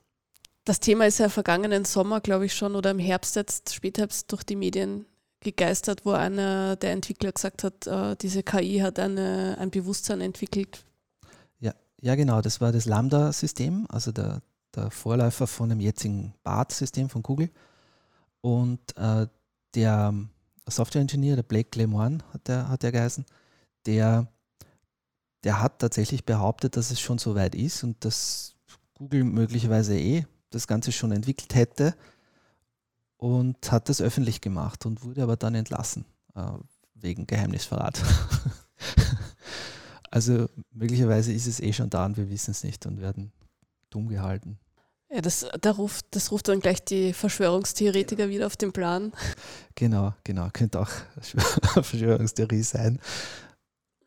Das 0.65 0.81
Thema 0.81 1.07
ist 1.07 1.19
ja 1.19 1.29
vergangenen 1.29 1.85
Sommer, 1.85 2.21
glaube 2.21 2.47
ich, 2.47 2.53
schon 2.53 2.75
oder 2.75 2.91
im 2.91 2.99
Herbst 2.99 3.37
jetzt, 3.37 3.73
Spätherbst 3.73 4.33
durch 4.33 4.43
die 4.43 4.57
Medien 4.57 5.07
gegeistert, 5.39 6.05
wo 6.05 6.11
einer 6.11 6.75
der 6.75 6.91
Entwickler 6.91 7.31
gesagt 7.31 7.63
hat, 7.63 7.87
äh, 7.87 8.17
diese 8.17 8.43
KI 8.43 8.81
hat 8.81 8.99
eine, 8.99 9.57
ein 9.61 9.71
Bewusstsein 9.71 10.21
entwickelt. 10.21 10.85
Ja, 11.61 11.73
ja, 12.01 12.17
genau, 12.17 12.41
das 12.41 12.61
war 12.61 12.73
das 12.73 12.87
Lambda-System, 12.87 13.87
also 13.89 14.11
der, 14.11 14.43
der 14.75 14.91
Vorläufer 14.91 15.47
von 15.47 15.69
dem 15.69 15.79
jetzigen 15.79 16.35
BART-System 16.43 17.09
von 17.09 17.23
Google. 17.23 17.51
Und 18.41 18.81
äh, 18.97 19.29
der 19.77 20.13
Software-Engineer, 20.69 21.37
der 21.37 21.43
Blake 21.43 21.79
Lemoine 21.79 22.19
hat 22.33 22.49
der, 22.49 22.69
hat 22.69 22.83
der 22.83 22.93
geheißen, 22.93 23.25
der, 23.87 24.29
der 25.45 25.61
hat 25.61 25.79
tatsächlich 25.79 26.25
behauptet, 26.25 26.77
dass 26.77 26.91
es 26.91 27.01
schon 27.01 27.19
so 27.19 27.35
weit 27.35 27.55
ist 27.55 27.83
und 27.83 28.05
dass 28.05 28.55
Google 28.95 29.25
möglicherweise 29.25 29.99
eh 29.99 30.27
das 30.51 30.67
Ganze 30.67 30.93
schon 30.93 31.13
entwickelt 31.13 31.55
hätte 31.55 31.95
und 33.17 33.71
hat 33.71 33.89
das 33.89 34.01
öffentlich 34.01 34.41
gemacht 34.41 34.87
und 34.87 35.03
wurde 35.03 35.23
aber 35.23 35.37
dann 35.37 35.55
entlassen 35.55 36.05
äh, 36.35 36.53
wegen 36.95 37.27
Geheimnisverrat. 37.27 38.03
also 40.11 40.49
möglicherweise 40.73 41.33
ist 41.33 41.47
es 41.47 41.61
eh 41.61 41.73
schon 41.73 41.91
da 41.91 42.07
und 42.07 42.17
wir 42.17 42.29
wissen 42.31 42.51
es 42.51 42.65
nicht 42.65 42.87
und 42.87 43.01
werden 43.01 43.33
dumm 43.91 44.09
gehalten. 44.09 44.59
Ja, 45.13 45.21
das, 45.21 45.45
da 45.61 45.73
ruft, 45.73 46.07
das 46.13 46.31
ruft 46.31 46.47
dann 46.47 46.61
gleich 46.61 46.85
die 46.85 47.13
Verschwörungstheoretiker 47.13 48.29
wieder 48.29 48.47
auf 48.47 48.57
den 48.57 48.73
Plan. 48.73 49.13
Genau, 49.75 50.15
genau. 50.23 50.49
Könnte 50.53 50.79
auch 50.79 50.91
Verschwörungstheorie 51.21 52.63
sein. 52.63 53.01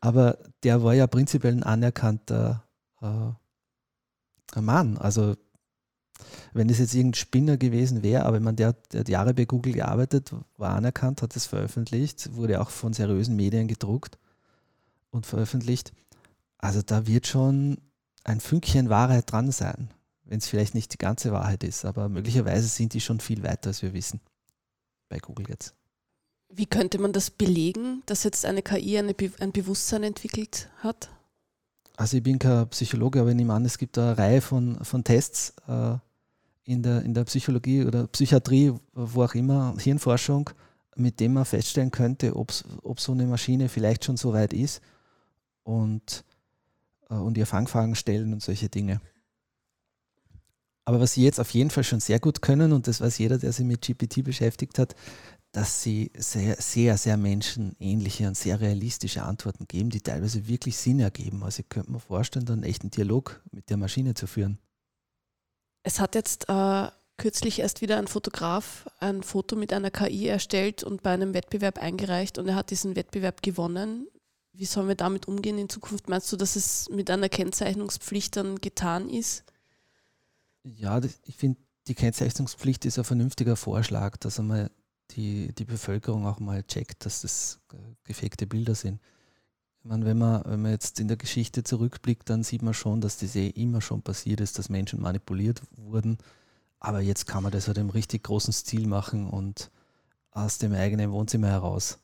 Aber 0.00 0.38
der 0.62 0.82
war 0.82 0.94
ja 0.94 1.06
prinzipiell 1.06 1.52
ein 1.52 1.62
anerkannter 1.62 2.64
äh, 3.02 4.60
Mann. 4.60 4.96
Also 4.96 5.36
wenn 6.54 6.70
es 6.70 6.78
jetzt 6.78 6.94
irgendein 6.94 7.18
Spinner 7.18 7.56
gewesen 7.58 8.02
wäre, 8.02 8.24
aber 8.24 8.40
man, 8.40 8.56
der, 8.56 8.72
der 8.92 9.00
hat 9.00 9.08
Jahre 9.08 9.34
bei 9.34 9.44
Google 9.44 9.74
gearbeitet, 9.74 10.32
war 10.56 10.74
anerkannt, 10.74 11.20
hat 11.20 11.36
es 11.36 11.44
veröffentlicht, 11.44 12.34
wurde 12.34 12.62
auch 12.62 12.70
von 12.70 12.94
seriösen 12.94 13.36
Medien 13.36 13.68
gedruckt 13.68 14.16
und 15.10 15.26
veröffentlicht. 15.26 15.92
Also 16.56 16.80
da 16.80 17.06
wird 17.06 17.26
schon 17.26 17.78
ein 18.22 18.40
Fünkchen 18.40 18.88
Wahrheit 18.88 19.30
dran 19.30 19.50
sein 19.50 19.90
wenn 20.24 20.38
es 20.38 20.48
vielleicht 20.48 20.74
nicht 20.74 20.92
die 20.92 20.98
ganze 20.98 21.32
Wahrheit 21.32 21.64
ist, 21.64 21.84
aber 21.84 22.08
möglicherweise 22.08 22.66
sind 22.68 22.94
die 22.94 23.00
schon 23.00 23.20
viel 23.20 23.42
weiter, 23.42 23.68
als 23.68 23.82
wir 23.82 23.92
wissen. 23.92 24.20
Bei 25.08 25.18
Google 25.18 25.46
jetzt. 25.48 25.74
Wie 26.48 26.66
könnte 26.66 26.98
man 26.98 27.12
das 27.12 27.30
belegen, 27.30 28.02
dass 28.06 28.22
jetzt 28.22 28.46
eine 28.46 28.62
KI 28.62 28.98
eine 28.98 29.14
Be 29.14 29.30
ein 29.40 29.52
Bewusstsein 29.52 30.02
entwickelt 30.02 30.70
hat? 30.78 31.10
Also 31.96 32.16
ich 32.16 32.22
bin 32.22 32.38
kein 32.38 32.68
Psychologe, 32.68 33.20
aber 33.20 33.30
ich 33.30 33.36
nehme 33.36 33.52
an, 33.52 33.64
es 33.64 33.78
gibt 33.78 33.98
eine 33.98 34.16
Reihe 34.16 34.40
von, 34.40 34.82
von 34.84 35.04
Tests 35.04 35.54
äh, 35.68 35.96
in, 36.64 36.82
der, 36.82 37.02
in 37.02 37.14
der 37.14 37.24
Psychologie 37.24 37.84
oder 37.84 38.06
Psychiatrie, 38.08 38.72
wo 38.92 39.22
auch 39.22 39.34
immer, 39.34 39.74
Hirnforschung, 39.78 40.50
mit 40.96 41.20
dem 41.20 41.34
man 41.34 41.44
feststellen 41.44 41.90
könnte, 41.90 42.34
ob 42.36 43.00
so 43.00 43.12
eine 43.12 43.26
Maschine 43.26 43.68
vielleicht 43.68 44.04
schon 44.04 44.16
so 44.16 44.32
weit 44.32 44.52
ist 44.52 44.80
und, 45.62 46.24
äh, 47.10 47.14
und 47.14 47.36
ihr 47.36 47.46
Fangfragen 47.46 47.94
stellen 47.94 48.32
und 48.32 48.42
solche 48.42 48.68
Dinge. 48.68 49.00
Aber 50.86 51.00
was 51.00 51.14
sie 51.14 51.24
jetzt 51.24 51.40
auf 51.40 51.50
jeden 51.50 51.70
Fall 51.70 51.84
schon 51.84 52.00
sehr 52.00 52.20
gut 52.20 52.42
können, 52.42 52.72
und 52.72 52.86
das 52.86 53.00
weiß 53.00 53.18
jeder, 53.18 53.38
der 53.38 53.52
sich 53.52 53.64
mit 53.64 53.80
GPT 53.80 54.22
beschäftigt 54.22 54.78
hat, 54.78 54.94
dass 55.52 55.82
sie 55.82 56.10
sehr, 56.16 56.56
sehr, 56.60 56.98
sehr 56.98 57.16
menschenähnliche 57.16 58.26
und 58.26 58.36
sehr 58.36 58.60
realistische 58.60 59.22
Antworten 59.22 59.66
geben, 59.68 59.88
die 59.88 60.00
teilweise 60.00 60.48
wirklich 60.48 60.76
Sinn 60.76 60.98
ergeben. 61.00 61.44
Also 61.44 61.60
ich 61.60 61.68
könnte 61.68 61.92
mir 61.92 62.00
vorstellen, 62.00 62.44
dann 62.44 62.64
einen 62.64 62.90
Dialog 62.90 63.40
mit 63.52 63.70
der 63.70 63.76
Maschine 63.76 64.14
zu 64.14 64.26
führen. 64.26 64.58
Es 65.84 66.00
hat 66.00 66.16
jetzt 66.16 66.48
äh, 66.48 66.88
kürzlich 67.16 67.60
erst 67.60 67.82
wieder 67.82 67.98
ein 67.98 68.08
Fotograf 68.08 68.86
ein 68.98 69.22
Foto 69.22 69.54
mit 69.54 69.72
einer 69.72 69.92
KI 69.92 70.26
erstellt 70.26 70.82
und 70.82 71.02
bei 71.02 71.10
einem 71.10 71.34
Wettbewerb 71.34 71.78
eingereicht 71.78 72.38
und 72.38 72.48
er 72.48 72.56
hat 72.56 72.70
diesen 72.70 72.96
Wettbewerb 72.96 73.42
gewonnen. 73.42 74.08
Wie 74.52 74.64
sollen 74.64 74.88
wir 74.88 74.94
damit 74.96 75.28
umgehen 75.28 75.58
in 75.58 75.68
Zukunft? 75.68 76.08
Meinst 76.08 76.32
du, 76.32 76.36
dass 76.36 76.56
es 76.56 76.88
mit 76.90 77.10
einer 77.10 77.28
Kennzeichnungspflicht 77.28 78.36
dann 78.36 78.60
getan 78.60 79.08
ist? 79.08 79.44
Ja, 80.64 81.00
ich 81.26 81.36
finde, 81.36 81.60
die 81.86 81.94
Kennzeichnungspflicht 81.94 82.84
ist 82.86 82.98
ein 82.98 83.04
vernünftiger 83.04 83.56
Vorschlag, 83.56 84.16
dass 84.16 84.40
einmal 84.40 84.70
die, 85.10 85.52
die 85.54 85.64
Bevölkerung 85.66 86.26
auch 86.26 86.40
mal 86.40 86.62
checkt, 86.62 87.04
dass 87.04 87.20
das 87.20 87.60
gefakte 88.04 88.46
Bilder 88.46 88.74
sind. 88.74 89.00
Ich 89.80 89.84
meine, 89.90 90.06
wenn 90.06 90.16
man, 90.16 90.42
wenn 90.46 90.62
man 90.62 90.70
jetzt 90.70 90.98
in 90.98 91.08
der 91.08 91.18
Geschichte 91.18 91.62
zurückblickt, 91.62 92.30
dann 92.30 92.42
sieht 92.42 92.62
man 92.62 92.72
schon, 92.72 93.02
dass 93.02 93.18
das 93.18 93.36
eh 93.36 93.48
immer 93.48 93.82
schon 93.82 94.00
passiert 94.02 94.40
ist, 94.40 94.58
dass 94.58 94.70
Menschen 94.70 95.00
manipuliert 95.00 95.60
wurden. 95.76 96.16
Aber 96.80 97.00
jetzt 97.00 97.26
kann 97.26 97.42
man 97.42 97.52
das 97.52 97.66
halt 97.66 97.76
im 97.76 97.90
richtig 97.90 98.22
großen 98.24 98.52
Stil 98.54 98.86
machen 98.86 99.28
und 99.28 99.70
aus 100.30 100.56
dem 100.58 100.72
eigenen 100.72 101.12
Wohnzimmer 101.12 101.48
heraus. 101.48 101.98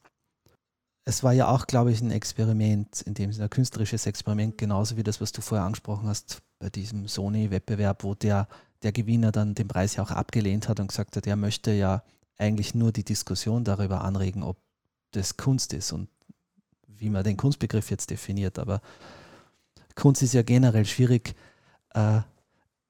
Es 1.11 1.25
war 1.25 1.33
ja 1.33 1.49
auch, 1.49 1.67
glaube 1.67 1.91
ich, 1.91 2.01
ein 2.01 2.13
Experiment, 2.13 3.03
in 3.03 3.15
dem 3.15 3.33
Sinne 3.33 3.47
ein 3.47 3.51
künstlerisches 3.51 4.07
Experiment, 4.07 4.57
genauso 4.57 4.97
wie 4.97 5.03
das, 5.03 5.21
was 5.21 5.33
du 5.33 5.41
vorher 5.41 5.67
angesprochen 5.67 6.07
hast, 6.07 6.41
bei 6.61 6.71
diesem 6.71 7.09
Sony-Wettbewerb, 7.09 8.05
wo 8.05 8.15
der, 8.15 8.47
der 8.85 8.93
Gewinner 8.93 9.33
dann 9.33 9.57
den 9.57 9.67
Preis 9.67 9.97
ja 9.97 10.05
auch 10.05 10.13
abgelehnt 10.13 10.69
hat 10.69 10.79
und 10.79 10.87
gesagt 10.87 11.17
hat, 11.17 11.27
er 11.27 11.35
möchte 11.35 11.73
ja 11.73 12.05
eigentlich 12.39 12.77
nur 12.77 12.93
die 12.93 13.03
Diskussion 13.03 13.65
darüber 13.65 14.05
anregen, 14.05 14.45
ob 14.45 14.57
das 15.11 15.37
Kunst 15.37 15.73
ist 15.73 15.91
und 15.91 16.09
wie 16.87 17.11
man 17.11 17.25
den 17.25 17.37
Kunstbegriff 17.37 17.91
jetzt 17.91 18.11
definiert. 18.11 18.61
Aber 18.61 18.81
Kunst 19.97 20.23
ist 20.23 20.35
ja 20.35 20.43
generell 20.43 20.87
schwierig 20.87 21.35
äh, 21.93 22.21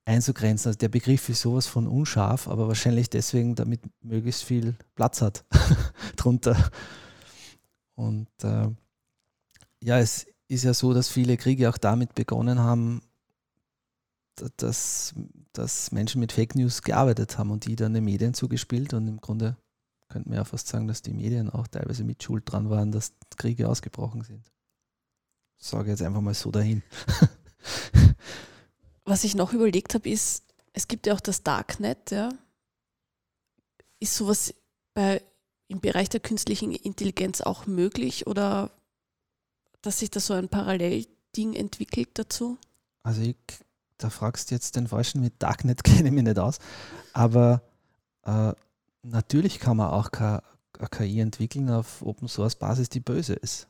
einzugrenzen. 0.05 0.69
Also 0.69 0.79
der 0.79 0.91
Begriff 0.91 1.27
ist 1.31 1.41
sowas 1.41 1.67
von 1.67 1.87
unscharf, 1.87 2.49
aber 2.49 2.69
wahrscheinlich 2.69 3.09
deswegen, 3.09 3.55
damit 3.55 3.81
möglichst 4.03 4.45
viel 4.45 4.75
Platz 4.95 5.23
hat 5.23 5.43
drunter. 6.17 6.71
Und 8.01 8.29
äh, 8.43 8.69
ja, 9.83 9.99
es 9.99 10.27
ist 10.49 10.65
ja 10.65 10.73
so, 10.73 10.95
dass 10.95 11.11
viele 11.11 11.37
Kriege 11.37 11.69
auch 11.69 11.77
damit 11.77 12.15
begonnen 12.15 12.59
haben, 12.59 13.03
dass, 14.57 15.15
dass 15.53 15.93
Menschen 15.93 16.21
mit 16.21 16.33
Fake 16.33 16.55
News 16.55 16.81
gearbeitet 16.81 17.37
haben 17.37 17.51
und 17.51 17.67
die 17.67 17.77
dann 17.77 17.93
den 17.93 18.05
Medien 18.05 18.33
zugespielt. 18.33 18.95
Und 18.95 19.07
im 19.07 19.21
Grunde 19.21 19.55
könnte 20.09 20.31
man 20.31 20.39
ja 20.39 20.45
fast 20.45 20.69
sagen, 20.69 20.89
dass 20.89 21.03
die 21.03 21.13
Medien 21.13 21.51
auch 21.51 21.67
teilweise 21.67 22.03
mit 22.05 22.23
Schuld 22.23 22.51
dran 22.51 22.71
waren, 22.71 22.91
dass 22.91 23.13
Kriege 23.37 23.69
ausgebrochen 23.69 24.23
sind. 24.23 24.51
Ich 25.59 25.67
sage 25.67 25.91
jetzt 25.91 26.01
einfach 26.01 26.23
mal 26.23 26.33
so 26.33 26.51
dahin. 26.51 26.83
Was 29.05 29.25
ich 29.25 29.35
noch 29.35 29.53
überlegt 29.53 29.93
habe, 29.93 30.09
ist, 30.09 30.45
es 30.73 30.89
gibt 30.89 31.07
ja 31.07 31.13
auch 31.13 31.21
das 31.21 31.43
Darknet, 31.43 32.11
ja. 32.13 32.31
Ist 33.99 34.15
sowas 34.15 34.55
bei, 34.95 35.21
im 35.71 35.81
Bereich 35.81 36.09
der 36.09 36.21
künstlichen 36.21 36.73
Intelligenz 36.73 37.41
auch 37.41 37.67
möglich 37.67 38.27
oder 38.27 38.71
dass 39.83 40.01
sich 40.01 40.11
da 40.11 40.19
so 40.19 40.35
ein 40.35 40.49
Parallelding 40.49 41.55
entwickelt 41.55 42.11
dazu? 42.15 42.59
Also 43.05 43.23
ich, 43.23 43.37
da 43.97 44.11
fragst 44.11 44.51
du 44.51 44.57
jetzt 44.57 44.75
den 44.75 44.89
Falschen 44.89 45.21
mit 45.21 45.35
Darknet, 45.39 45.85
kenne 45.85 46.09
ich 46.09 46.15
mich 46.15 46.25
nicht 46.25 46.39
aus. 46.39 46.59
Aber 47.13 47.63
äh, 48.25 48.53
natürlich 49.03 49.61
kann 49.61 49.77
man 49.77 49.91
auch 49.91 50.11
eine 50.13 50.43
KI 50.91 51.21
entwickeln 51.21 51.71
auf 51.71 52.03
Open 52.03 52.27
Source 52.27 52.57
Basis, 52.57 52.89
die 52.89 53.01
böse 53.01 53.35
ist. 53.35 53.69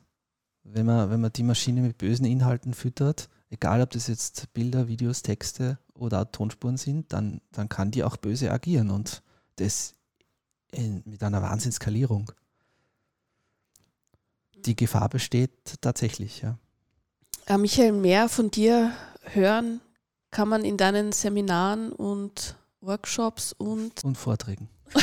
Wenn 0.63 0.87
man, 0.87 1.11
wenn 1.11 1.21
man 1.21 1.31
die 1.31 1.43
Maschine 1.43 1.81
mit 1.81 1.99
bösen 1.99 2.25
Inhalten 2.25 2.73
füttert, 2.73 3.29
egal 3.49 3.81
ob 3.81 3.91
das 3.91 4.07
jetzt 4.07 4.51
Bilder, 4.53 4.87
Videos, 4.87 5.21
Texte 5.21 5.77
oder 5.93 6.31
Tonspuren 6.31 6.77
sind, 6.77 7.13
dann, 7.13 7.41
dann 7.51 7.69
kann 7.69 7.91
die 7.91 8.03
auch 8.03 8.17
böse 8.17 8.51
agieren 8.51 8.89
und 8.89 9.21
das 9.57 9.95
in, 10.71 11.03
mit 11.05 11.23
einer 11.23 11.41
Wahnsinnsskalierung. 11.41 12.31
Die 14.55 14.75
Gefahr 14.75 15.09
besteht 15.09 15.51
tatsächlich, 15.81 16.41
ja. 16.41 16.57
Äh, 17.47 17.57
Michael, 17.57 17.93
mehr 17.93 18.29
von 18.29 18.51
dir 18.51 18.93
hören 19.33 19.81
kann 20.29 20.47
man 20.47 20.63
in 20.63 20.77
deinen 20.77 21.11
Seminaren 21.11 21.91
und 21.91 22.55
Workshops 22.79 23.53
und. 23.53 24.03
Und 24.03 24.17
Vorträgen. 24.17 24.69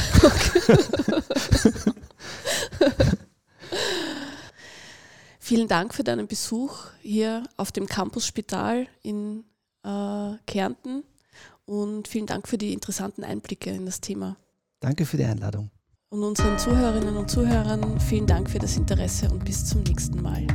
Vielen 5.39 5.69
Dank 5.69 5.95
für 5.95 6.05
deinen 6.05 6.27
Besuch 6.27 6.87
hier 7.01 7.43
auf 7.57 7.73
dem 7.73 7.87
Campus 7.87 8.27
Spital 8.27 8.87
in 9.03 9.45
äh, 9.83 10.33
Kärnten 10.47 11.05
und 11.65 12.07
vielen 12.09 12.27
Dank 12.27 12.47
für 12.49 12.59
die 12.59 12.75
interessanten 12.75 13.25
Einblicke 13.25 13.71
in 13.71 13.87
das 13.87 14.03
Thema. 14.03 14.37
Danke 14.81 15.05
für 15.05 15.17
die 15.17 15.25
Einladung. 15.25 15.71
Und 16.11 16.23
unseren 16.23 16.59
Zuhörerinnen 16.59 17.17
und 17.17 17.31
Zuhörern 17.31 18.01
vielen 18.01 18.27
Dank 18.27 18.49
für 18.49 18.59
das 18.59 18.77
Interesse 18.77 19.29
und 19.31 19.45
bis 19.45 19.65
zum 19.67 19.83
nächsten 19.83 20.23
Mal. 20.23 20.47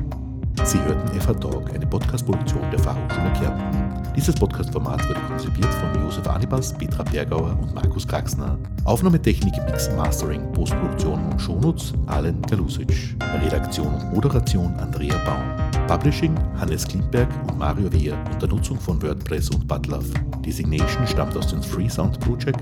Sie 0.63 0.79
hörten 0.79 1.19
FH 1.19 1.33
Talk, 1.33 1.73
eine 1.73 1.85
Podcast-Produktion 1.85 2.71
der 2.71 2.79
Fachhochschule 2.79 3.33
Kärnten. 3.33 4.13
Dieses 4.15 4.33
Podcast-Format 4.35 5.07
wurde 5.09 5.19
konzipiert 5.27 5.73
von 5.73 6.01
Josef 6.01 6.25
Anibas, 6.27 6.73
Petra 6.77 7.03
Bergauer 7.03 7.57
und 7.61 7.73
Markus 7.73 8.07
Kraxner. 8.07 8.57
Aufnahmetechnik, 8.85 9.53
Mix, 9.65 9.89
Mastering, 9.95 10.51
Postproduktion 10.53 11.31
und 11.31 11.41
Shownotes 11.41 11.93
Alen 12.05 12.41
Galusic. 12.43 13.17
Redaktion 13.43 13.93
und 13.93 14.13
Moderation 14.13 14.73
Andrea 14.75 15.17
Baum. 15.25 15.87
Publishing 15.87 16.33
Hannes 16.57 16.87
Klimberg 16.87 17.29
und 17.49 17.57
Mario 17.57 17.91
Wehr 17.91 18.17
unter 18.31 18.47
Nutzung 18.47 18.79
von 18.79 19.01
WordPress 19.01 19.49
und 19.49 19.67
Butlove. 19.67 20.13
Designation 20.45 21.05
stammt 21.07 21.35
aus 21.35 21.47
dem 21.47 21.61
Freesound 21.61 22.19
Project 22.21 22.61